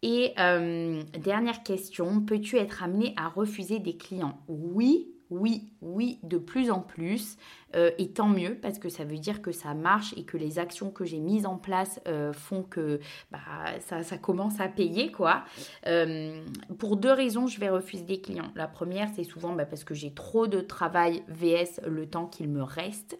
Et 0.00 0.32
euh, 0.38 1.02
dernière 1.18 1.62
question, 1.62 2.22
peux-tu 2.22 2.56
être 2.56 2.82
amené 2.82 3.12
à 3.16 3.28
refuser 3.28 3.78
des 3.78 3.96
clients? 3.96 4.38
Oui, 4.48 5.12
oui, 5.30 5.72
oui, 5.80 6.18
de 6.22 6.38
plus 6.38 6.70
en 6.70 6.80
plus. 6.80 7.36
Euh, 7.74 7.90
et 7.98 8.08
tant 8.08 8.28
mieux 8.28 8.54
parce 8.60 8.78
que 8.78 8.88
ça 8.88 9.04
veut 9.04 9.18
dire 9.18 9.42
que 9.42 9.52
ça 9.52 9.74
marche 9.74 10.14
et 10.16 10.24
que 10.24 10.36
les 10.36 10.58
actions 10.58 10.90
que 10.90 11.04
j'ai 11.04 11.18
mises 11.18 11.46
en 11.46 11.56
place 11.56 12.00
euh, 12.06 12.32
font 12.32 12.62
que 12.62 13.00
bah, 13.30 13.38
ça, 13.80 14.02
commence 14.18 14.60
à 14.60 14.68
payer 14.68 15.10
quoi. 15.10 15.44
Euh, 15.86 16.42
pour 16.78 16.96
deux 16.96 17.12
raisons, 17.12 17.46
je 17.46 17.58
vais 17.58 17.70
refuser 17.70 18.04
des 18.04 18.20
clients. 18.20 18.52
La 18.54 18.68
première, 18.68 19.08
c'est 19.14 19.24
souvent 19.24 19.54
bah, 19.54 19.64
parce 19.64 19.84
que 19.84 19.94
j'ai 19.94 20.12
trop 20.12 20.46
de 20.46 20.60
travail 20.60 21.22
vs 21.28 21.80
le 21.86 22.06
temps 22.06 22.26
qu'il 22.26 22.48
me 22.48 22.62
reste 22.62 23.18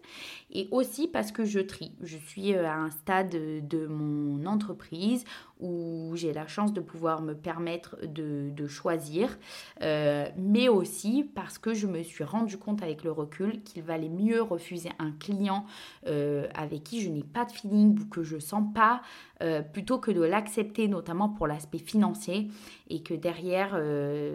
et 0.51 0.67
aussi 0.71 1.07
parce 1.07 1.31
que 1.31 1.45
je 1.45 1.59
trie. 1.59 1.93
Je 2.01 2.17
suis 2.17 2.53
à 2.55 2.75
un 2.75 2.91
stade 2.91 3.29
de 3.29 3.87
mon 3.87 4.45
entreprise 4.45 5.23
où 5.59 6.11
j'ai 6.15 6.33
la 6.33 6.45
chance 6.45 6.73
de 6.73 6.81
pouvoir 6.81 7.21
me 7.21 7.33
permettre 7.33 7.97
de, 8.05 8.49
de 8.49 8.67
choisir, 8.67 9.37
mais 9.81 10.67
aussi 10.67 11.23
parce 11.35 11.57
que 11.57 11.73
je 11.73 11.87
me 11.87 12.03
suis 12.03 12.23
rendu 12.23 12.57
compte 12.57 12.83
avec 12.83 13.03
le 13.03 13.11
recul 13.11 13.63
qu'il 13.63 13.83
valait 13.83 14.09
mieux 14.09 14.42
refuser 14.43 14.89
un 14.99 15.11
client 15.11 15.65
euh, 16.07 16.47
avec 16.55 16.83
qui 16.83 17.01
je 17.01 17.09
n'ai 17.09 17.23
pas 17.23 17.45
de 17.45 17.51
feeling 17.51 17.99
ou 17.99 18.05
que 18.05 18.23
je 18.23 18.39
sens 18.39 18.63
pas, 18.73 19.01
euh, 19.41 19.61
plutôt 19.61 19.99
que 19.99 20.11
de 20.11 20.21
l'accepter, 20.21 20.87
notamment 20.87 21.29
pour 21.29 21.47
l'aspect 21.47 21.79
financier, 21.79 22.49
et 22.89 23.01
que 23.01 23.13
derrière 23.13 23.71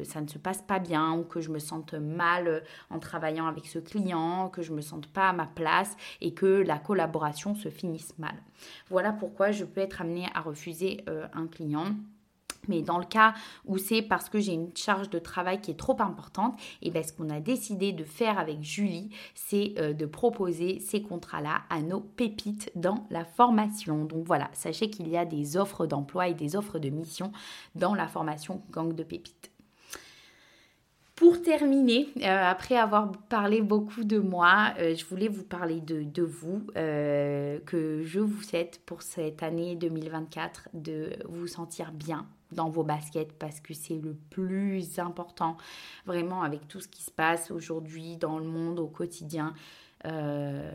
ça 0.04 0.20
ne 0.20 0.26
se 0.26 0.38
passe 0.38 0.62
pas 0.62 0.78
bien 0.78 1.12
ou 1.12 1.22
que 1.22 1.40
je 1.40 1.50
me 1.50 1.58
sente 1.58 1.94
mal 1.94 2.62
en 2.90 2.98
travaillant 2.98 3.46
avec 3.46 3.66
ce 3.66 3.78
client, 3.78 4.48
que 4.48 4.62
je 4.62 4.72
me 4.72 4.80
sente 4.80 5.06
pas 5.06 5.28
à 5.28 5.32
ma 5.32 5.46
place 5.46 5.96
et 6.20 6.34
que 6.34 6.46
la 6.46 6.78
collaboration 6.78 7.54
se 7.54 7.68
finisse 7.68 8.18
mal. 8.18 8.34
Voilà 8.88 9.12
pourquoi 9.12 9.52
je 9.52 9.64
peux 9.64 9.80
être 9.80 10.00
amenée 10.00 10.26
à 10.34 10.40
refuser 10.40 11.04
un 11.32 11.46
client. 11.46 11.94
Mais 12.66 12.82
dans 12.82 12.98
le 12.98 13.04
cas 13.04 13.34
où 13.66 13.78
c'est 13.78 14.02
parce 14.02 14.28
que 14.28 14.38
j'ai 14.38 14.52
une 14.52 14.76
charge 14.76 15.10
de 15.10 15.18
travail 15.18 15.60
qui 15.60 15.70
est 15.70 15.78
trop 15.78 15.96
importante, 16.00 16.58
et 16.82 16.90
bien 16.90 17.02
ce 17.02 17.12
qu'on 17.12 17.30
a 17.30 17.40
décidé 17.40 17.92
de 17.92 18.04
faire 18.04 18.38
avec 18.38 18.62
Julie, 18.62 19.10
c'est 19.34 19.74
euh, 19.78 19.92
de 19.92 20.06
proposer 20.06 20.80
ces 20.80 21.02
contrats-là 21.02 21.62
à 21.70 21.80
nos 21.80 22.00
pépites 22.00 22.70
dans 22.74 23.06
la 23.10 23.24
formation. 23.24 24.04
Donc 24.04 24.24
voilà, 24.26 24.50
sachez 24.52 24.90
qu'il 24.90 25.08
y 25.08 25.16
a 25.16 25.24
des 25.24 25.56
offres 25.56 25.86
d'emploi 25.86 26.28
et 26.28 26.34
des 26.34 26.56
offres 26.56 26.78
de 26.78 26.88
mission 26.88 27.32
dans 27.74 27.94
la 27.94 28.08
formation 28.08 28.62
Gang 28.70 28.94
de 28.94 29.02
pépites. 29.02 29.50
Pour 31.14 31.42
terminer, 31.42 32.06
euh, 32.18 32.44
après 32.44 32.76
avoir 32.76 33.10
parlé 33.28 33.60
beaucoup 33.60 34.04
de 34.04 34.18
moi, 34.18 34.72
euh, 34.78 34.94
je 34.94 35.04
voulais 35.04 35.26
vous 35.26 35.42
parler 35.42 35.80
de, 35.80 36.22
vous, 36.22 36.62
que 36.74 38.02
je 38.04 38.20
vous 38.20 38.42
souhaite 38.42 38.80
pour 38.86 39.02
cette 39.02 39.42
année 39.42 39.74
2024 39.74 40.68
de 40.74 41.10
vous 41.28 41.48
sentir 41.48 41.90
bien, 41.90 42.24
dans 42.52 42.70
vos 42.70 42.84
baskets 42.84 43.32
parce 43.38 43.60
que 43.60 43.74
c'est 43.74 43.98
le 43.98 44.14
plus 44.30 44.98
important. 44.98 45.56
Vraiment 46.06 46.42
avec 46.42 46.68
tout 46.68 46.80
ce 46.80 46.88
qui 46.88 47.02
se 47.02 47.10
passe 47.10 47.50
aujourd'hui 47.50 48.16
dans 48.16 48.38
le 48.38 48.46
monde 48.46 48.78
au 48.78 48.88
quotidien 48.88 49.54
euh, 50.06 50.70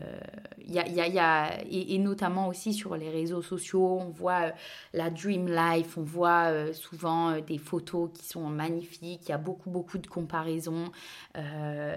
y 0.68 0.78
a, 1.18 1.62
et, 1.70 1.98
notamment 1.98 2.48
aussi 2.48 2.74
sur 2.74 2.96
les 2.96 3.08
réseaux 3.08 3.42
sociaux, 3.42 3.98
on 4.00 4.10
voit 4.10 4.42
euh, 4.42 4.50
la 4.92 5.10
dream 5.10 5.48
life, 5.48 5.96
on 5.96 6.02
voit 6.02 6.50
euh, 6.50 6.72
souvent 6.72 7.40
des 7.40 7.58
photos 7.58 8.10
qui 8.12 8.26
sont 8.26 8.48
magnifiques, 8.48 9.22
il 9.24 9.28
y 9.30 9.32
a 9.32 9.38
beaucoup 9.38 9.70
beaucoup 9.70 9.98
de 9.98 10.06
comparaisons, 10.06 10.90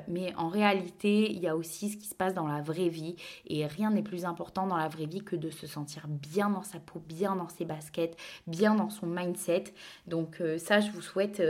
mais 0.07 0.33
en 0.35 0.49
réalité, 0.49 1.31
il 1.31 1.39
y 1.39 1.47
a 1.47 1.55
aussi 1.55 1.89
ce 1.89 1.97
qui 1.97 2.07
se 2.07 2.15
passe 2.15 2.33
dans 2.33 2.47
la 2.47 2.61
vraie 2.61 2.89
vie, 2.89 3.15
et 3.45 3.65
rien 3.65 3.91
n'est 3.91 4.01
plus 4.01 4.25
important 4.25 4.67
dans 4.67 4.77
la 4.77 4.87
vraie 4.87 5.05
vie 5.05 5.21
que 5.21 5.35
de 5.35 5.49
se 5.49 5.67
sentir 5.67 6.07
bien 6.07 6.49
dans 6.49 6.63
sa 6.63 6.79
peau, 6.79 6.99
bien 6.99 7.35
dans 7.35 7.49
ses 7.49 7.65
baskets, 7.65 8.17
bien 8.47 8.75
dans 8.75 8.89
son 8.89 9.07
mindset. 9.07 9.65
Donc 10.07 10.41
ça, 10.57 10.79
je 10.79 10.91
vous 10.91 11.01
souhaite 11.01 11.41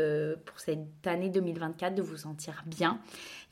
pour 0.46 0.60
cette 0.60 1.06
année 1.06 1.30
2024 1.30 1.96
de 1.96 2.02
vous 2.02 2.18
sentir 2.18 2.64
bien 2.66 3.00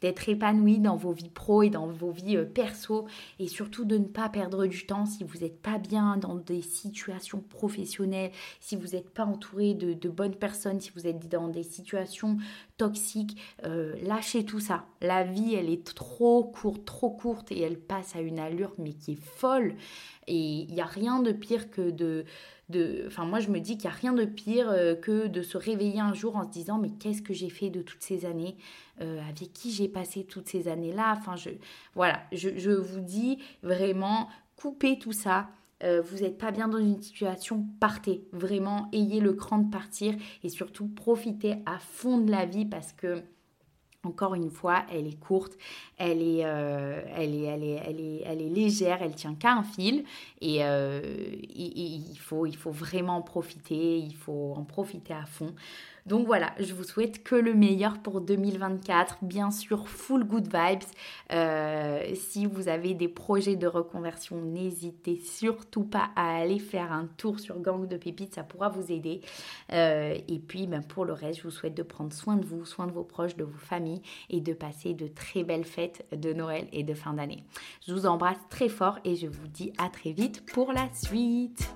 d'être 0.05 0.29
épanoui 0.29 0.77
dans 0.77 0.95
vos 0.95 1.13
vies 1.13 1.31
pro 1.31 1.63
et 1.63 1.71
dans 1.71 1.87
vos 1.87 2.11
vies 2.11 2.37
euh, 2.37 2.45
perso 2.45 3.07
et 3.39 3.47
surtout 3.47 3.85
de 3.85 3.97
ne 3.97 4.05
pas 4.05 4.29
perdre 4.29 4.67
du 4.67 4.85
temps 4.85 5.07
si 5.07 5.23
vous 5.23 5.39
n'êtes 5.39 5.59
pas 5.59 5.79
bien 5.79 6.17
dans 6.17 6.35
des 6.35 6.61
situations 6.61 7.41
professionnelles, 7.41 8.29
si 8.59 8.75
vous 8.75 8.89
n'êtes 8.89 9.09
pas 9.09 9.25
entouré 9.25 9.73
de, 9.73 10.09
bonnes 10.09 10.35
personnes, 10.35 10.79
si 10.79 10.91
vous 10.95 11.07
êtes 11.07 11.27
dans 11.27 11.47
des 11.47 11.63
situations 11.63 12.37
toxiques, 12.77 13.37
euh, 13.63 13.95
lâchez 14.01 14.45
tout 14.45 14.59
ça. 14.59 14.85
La 15.01 15.23
vie, 15.23 15.55
elle 15.55 15.69
est 15.69 15.95
trop 15.95 16.43
courte, 16.43 16.85
trop 16.85 17.09
courte 17.09 17.51
et 17.51 17.61
elle 17.61 17.79
passe 17.79 18.15
à 18.15 18.21
une 18.21 18.39
allure 18.39 18.73
mais 18.77 18.93
qui 18.93 19.13
est 19.13 19.21
folle. 19.21 19.75
Et 20.27 20.61
il 20.67 20.73
n'y 20.73 20.81
a 20.81 20.85
rien 20.85 21.19
de 21.19 21.31
pire 21.31 21.69
que 21.69 21.91
de 21.91 22.25
enfin 23.05 23.25
moi 23.25 23.39
je 23.39 23.49
me 23.49 23.59
dis 23.59 23.77
qu'il 23.77 23.89
n'y 23.89 23.95
a 23.95 23.97
rien 23.97 24.13
de 24.13 24.25
pire 24.25 24.69
euh, 24.69 24.95
que 24.95 25.27
de 25.27 25.41
se 25.43 25.57
réveiller 25.57 25.99
un 25.99 26.13
jour 26.13 26.35
en 26.35 26.43
se 26.43 26.49
disant 26.49 26.79
mais 26.79 26.89
qu'est-ce 26.89 27.21
que 27.21 27.33
j'ai 27.33 27.49
fait 27.49 27.69
de 27.69 27.81
toutes 27.81 28.01
ces 28.01 28.25
années 28.25 28.57
euh, 29.01 29.19
avec 29.29 29.53
qui 29.53 29.71
j'ai 29.71 29.87
passé 29.87 30.23
toutes 30.23 30.49
ces 30.49 30.67
années 30.67 30.91
là 30.91 31.15
enfin 31.17 31.35
je 31.35 31.51
voilà 31.93 32.23
je, 32.31 32.71
vous 32.71 33.01
dis 33.01 33.37
vraiment 33.61 34.29
coupez 34.55 34.97
tout 34.97 35.11
ça 35.11 35.49
euh, 35.83 36.01
vous 36.01 36.19
n'êtes 36.19 36.37
pas 36.37 36.51
bien 36.51 36.67
dans 36.67 36.77
une 36.77 37.01
situation, 37.01 37.65
partez. 37.79 38.27
Vraiment, 38.31 38.89
ayez 38.93 39.19
le 39.19 39.33
cran 39.33 39.57
de 39.57 39.69
partir 39.69 40.15
et 40.43 40.49
surtout 40.49 40.87
profitez 40.87 41.55
à 41.65 41.79
fond 41.79 42.17
de 42.17 42.31
la 42.31 42.45
vie 42.45 42.65
parce 42.65 42.93
que 42.93 43.23
encore 44.05 44.35
une 44.35 44.51
fois, 44.51 44.85
elle 44.91 45.07
est 45.07 45.19
courte, 45.19 45.57
elle 45.97 46.21
est, 46.21 46.45
euh, 46.45 47.01
elle 47.15 47.33
est, 47.33 47.43
elle 47.43 48.41
est, 48.41 48.49
légère, 48.49 49.01
elle 49.01 49.15
tient 49.15 49.33
qu'à 49.33 49.53
un 49.53 49.63
fil 49.63 50.03
et, 50.41 50.63
euh, 50.63 51.01
il, 51.55 52.17
faut, 52.19 52.45
il 52.45 52.55
faut 52.55 52.71
vraiment 52.71 53.17
en 53.17 53.21
profiter, 53.21 53.97
il 53.97 54.15
faut 54.15 54.53
en 54.55 54.63
profiter 54.63 55.13
à 55.13 55.25
fond. 55.25 55.55
Donc 56.05 56.27
voilà, 56.27 56.53
je 56.59 56.71
vous 56.75 56.83
souhaite 56.83 57.23
que 57.23 57.33
le 57.33 57.55
meilleur 57.55 57.97
pour 57.97 58.21
2024. 58.21 59.23
Bien 59.23 59.49
sûr, 59.49 59.89
full 59.89 60.23
good 60.23 60.45
vibes. 60.45 60.83
Euh, 61.31 62.03
si 62.13 62.45
vous 62.45 62.67
avez 62.67 62.93
des 62.93 63.07
projets 63.07 63.55
de 63.55 63.65
reconversion, 63.65 64.39
n'hésitez 64.39 65.15
surtout 65.15 65.83
pas 65.83 66.09
à 66.15 66.37
aller 66.37 66.59
faire 66.59 66.91
un 66.91 67.07
tour 67.17 67.39
sur 67.39 67.59
Gang 67.59 67.87
de 67.87 67.97
Pépites, 67.97 68.35
ça 68.35 68.43
pourra 68.43 68.69
vous 68.69 68.91
aider. 68.91 69.21
Euh, 69.73 70.15
et 70.27 70.37
puis 70.37 70.67
ben, 70.67 70.83
pour 70.83 71.05
le 71.05 71.13
reste, 71.13 71.39
je 71.39 71.43
vous 71.43 71.51
souhaite 71.51 71.75
de 71.75 71.83
prendre 71.83 72.13
soin 72.13 72.35
de 72.35 72.45
vous, 72.45 72.65
soin 72.65 72.85
de 72.85 72.91
vos 72.91 73.03
proches, 73.03 73.35
de 73.35 73.43
vos 73.43 73.57
familles 73.57 74.03
et 74.29 74.41
de 74.41 74.53
passer 74.53 74.93
de 74.93 75.07
très 75.07 75.43
belles 75.43 75.65
fêtes 75.65 76.05
de 76.11 76.33
Noël 76.33 76.67
et 76.71 76.83
de 76.83 76.93
fin 76.93 77.13
d'année. 77.13 77.43
Je 77.87 77.93
vous 77.93 78.05
embrasse 78.05 78.37
très 78.51 78.69
fort 78.69 78.99
et 79.05 79.15
je 79.15 79.25
vous 79.25 79.47
dis 79.47 79.73
à 79.79 79.89
très 79.89 80.11
vite 80.11 80.45
pour 80.45 80.71
la 80.71 80.87
suite. 80.93 81.75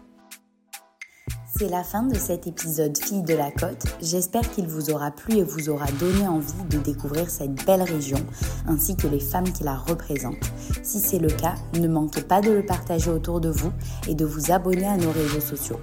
C'est 1.57 1.67
la 1.67 1.83
fin 1.83 2.03
de 2.03 2.15
cet 2.15 2.45
épisode 2.47 2.97
Fille 2.97 3.23
de 3.23 3.33
la 3.33 3.49
Côte. 3.49 3.83
J'espère 4.01 4.49
qu'il 4.51 4.67
vous 4.67 4.91
aura 4.91 5.09
plu 5.09 5.37
et 5.37 5.43
vous 5.43 5.69
aura 5.69 5.87
donné 5.99 6.27
envie 6.27 6.63
de 6.69 6.77
découvrir 6.77 7.29
cette 7.29 7.65
belle 7.65 7.81
région 7.81 8.19
ainsi 8.67 8.95
que 8.95 9.07
les 9.07 9.19
femmes 9.19 9.51
qui 9.51 9.63
la 9.63 9.75
représentent. 9.75 10.51
Si 10.83 10.99
c'est 10.99 11.17
le 11.17 11.29
cas, 11.29 11.55
ne 11.79 11.87
manquez 11.87 12.21
pas 12.21 12.41
de 12.41 12.51
le 12.51 12.65
partager 12.65 13.09
autour 13.09 13.41
de 13.41 13.49
vous 13.49 13.71
et 14.07 14.15
de 14.15 14.25
vous 14.25 14.51
abonner 14.51 14.87
à 14.87 14.97
nos 14.97 15.11
réseaux 15.11 15.41
sociaux. 15.41 15.79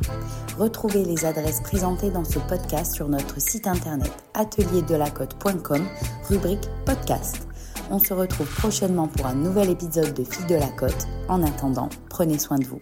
Retrouvez 0.56 1.04
les 1.04 1.24
adresses 1.24 1.60
présentées 1.60 2.10
dans 2.10 2.24
ce 2.24 2.38
podcast 2.38 2.94
sur 2.94 3.08
notre 3.08 3.40
site 3.40 3.66
internet 3.66 4.12
atelierdelacote.com, 4.34 5.84
rubrique 6.28 6.68
podcast. 6.84 7.46
On 7.90 7.98
se 7.98 8.14
retrouve 8.14 8.48
prochainement 8.54 9.08
pour 9.08 9.26
un 9.26 9.34
nouvel 9.34 9.70
épisode 9.70 10.14
de 10.14 10.24
Fille 10.24 10.46
de 10.46 10.54
la 10.54 10.68
Côte. 10.68 11.06
En 11.28 11.42
attendant, 11.42 11.88
prenez 12.08 12.38
soin 12.38 12.58
de 12.58 12.64
vous. 12.64 12.80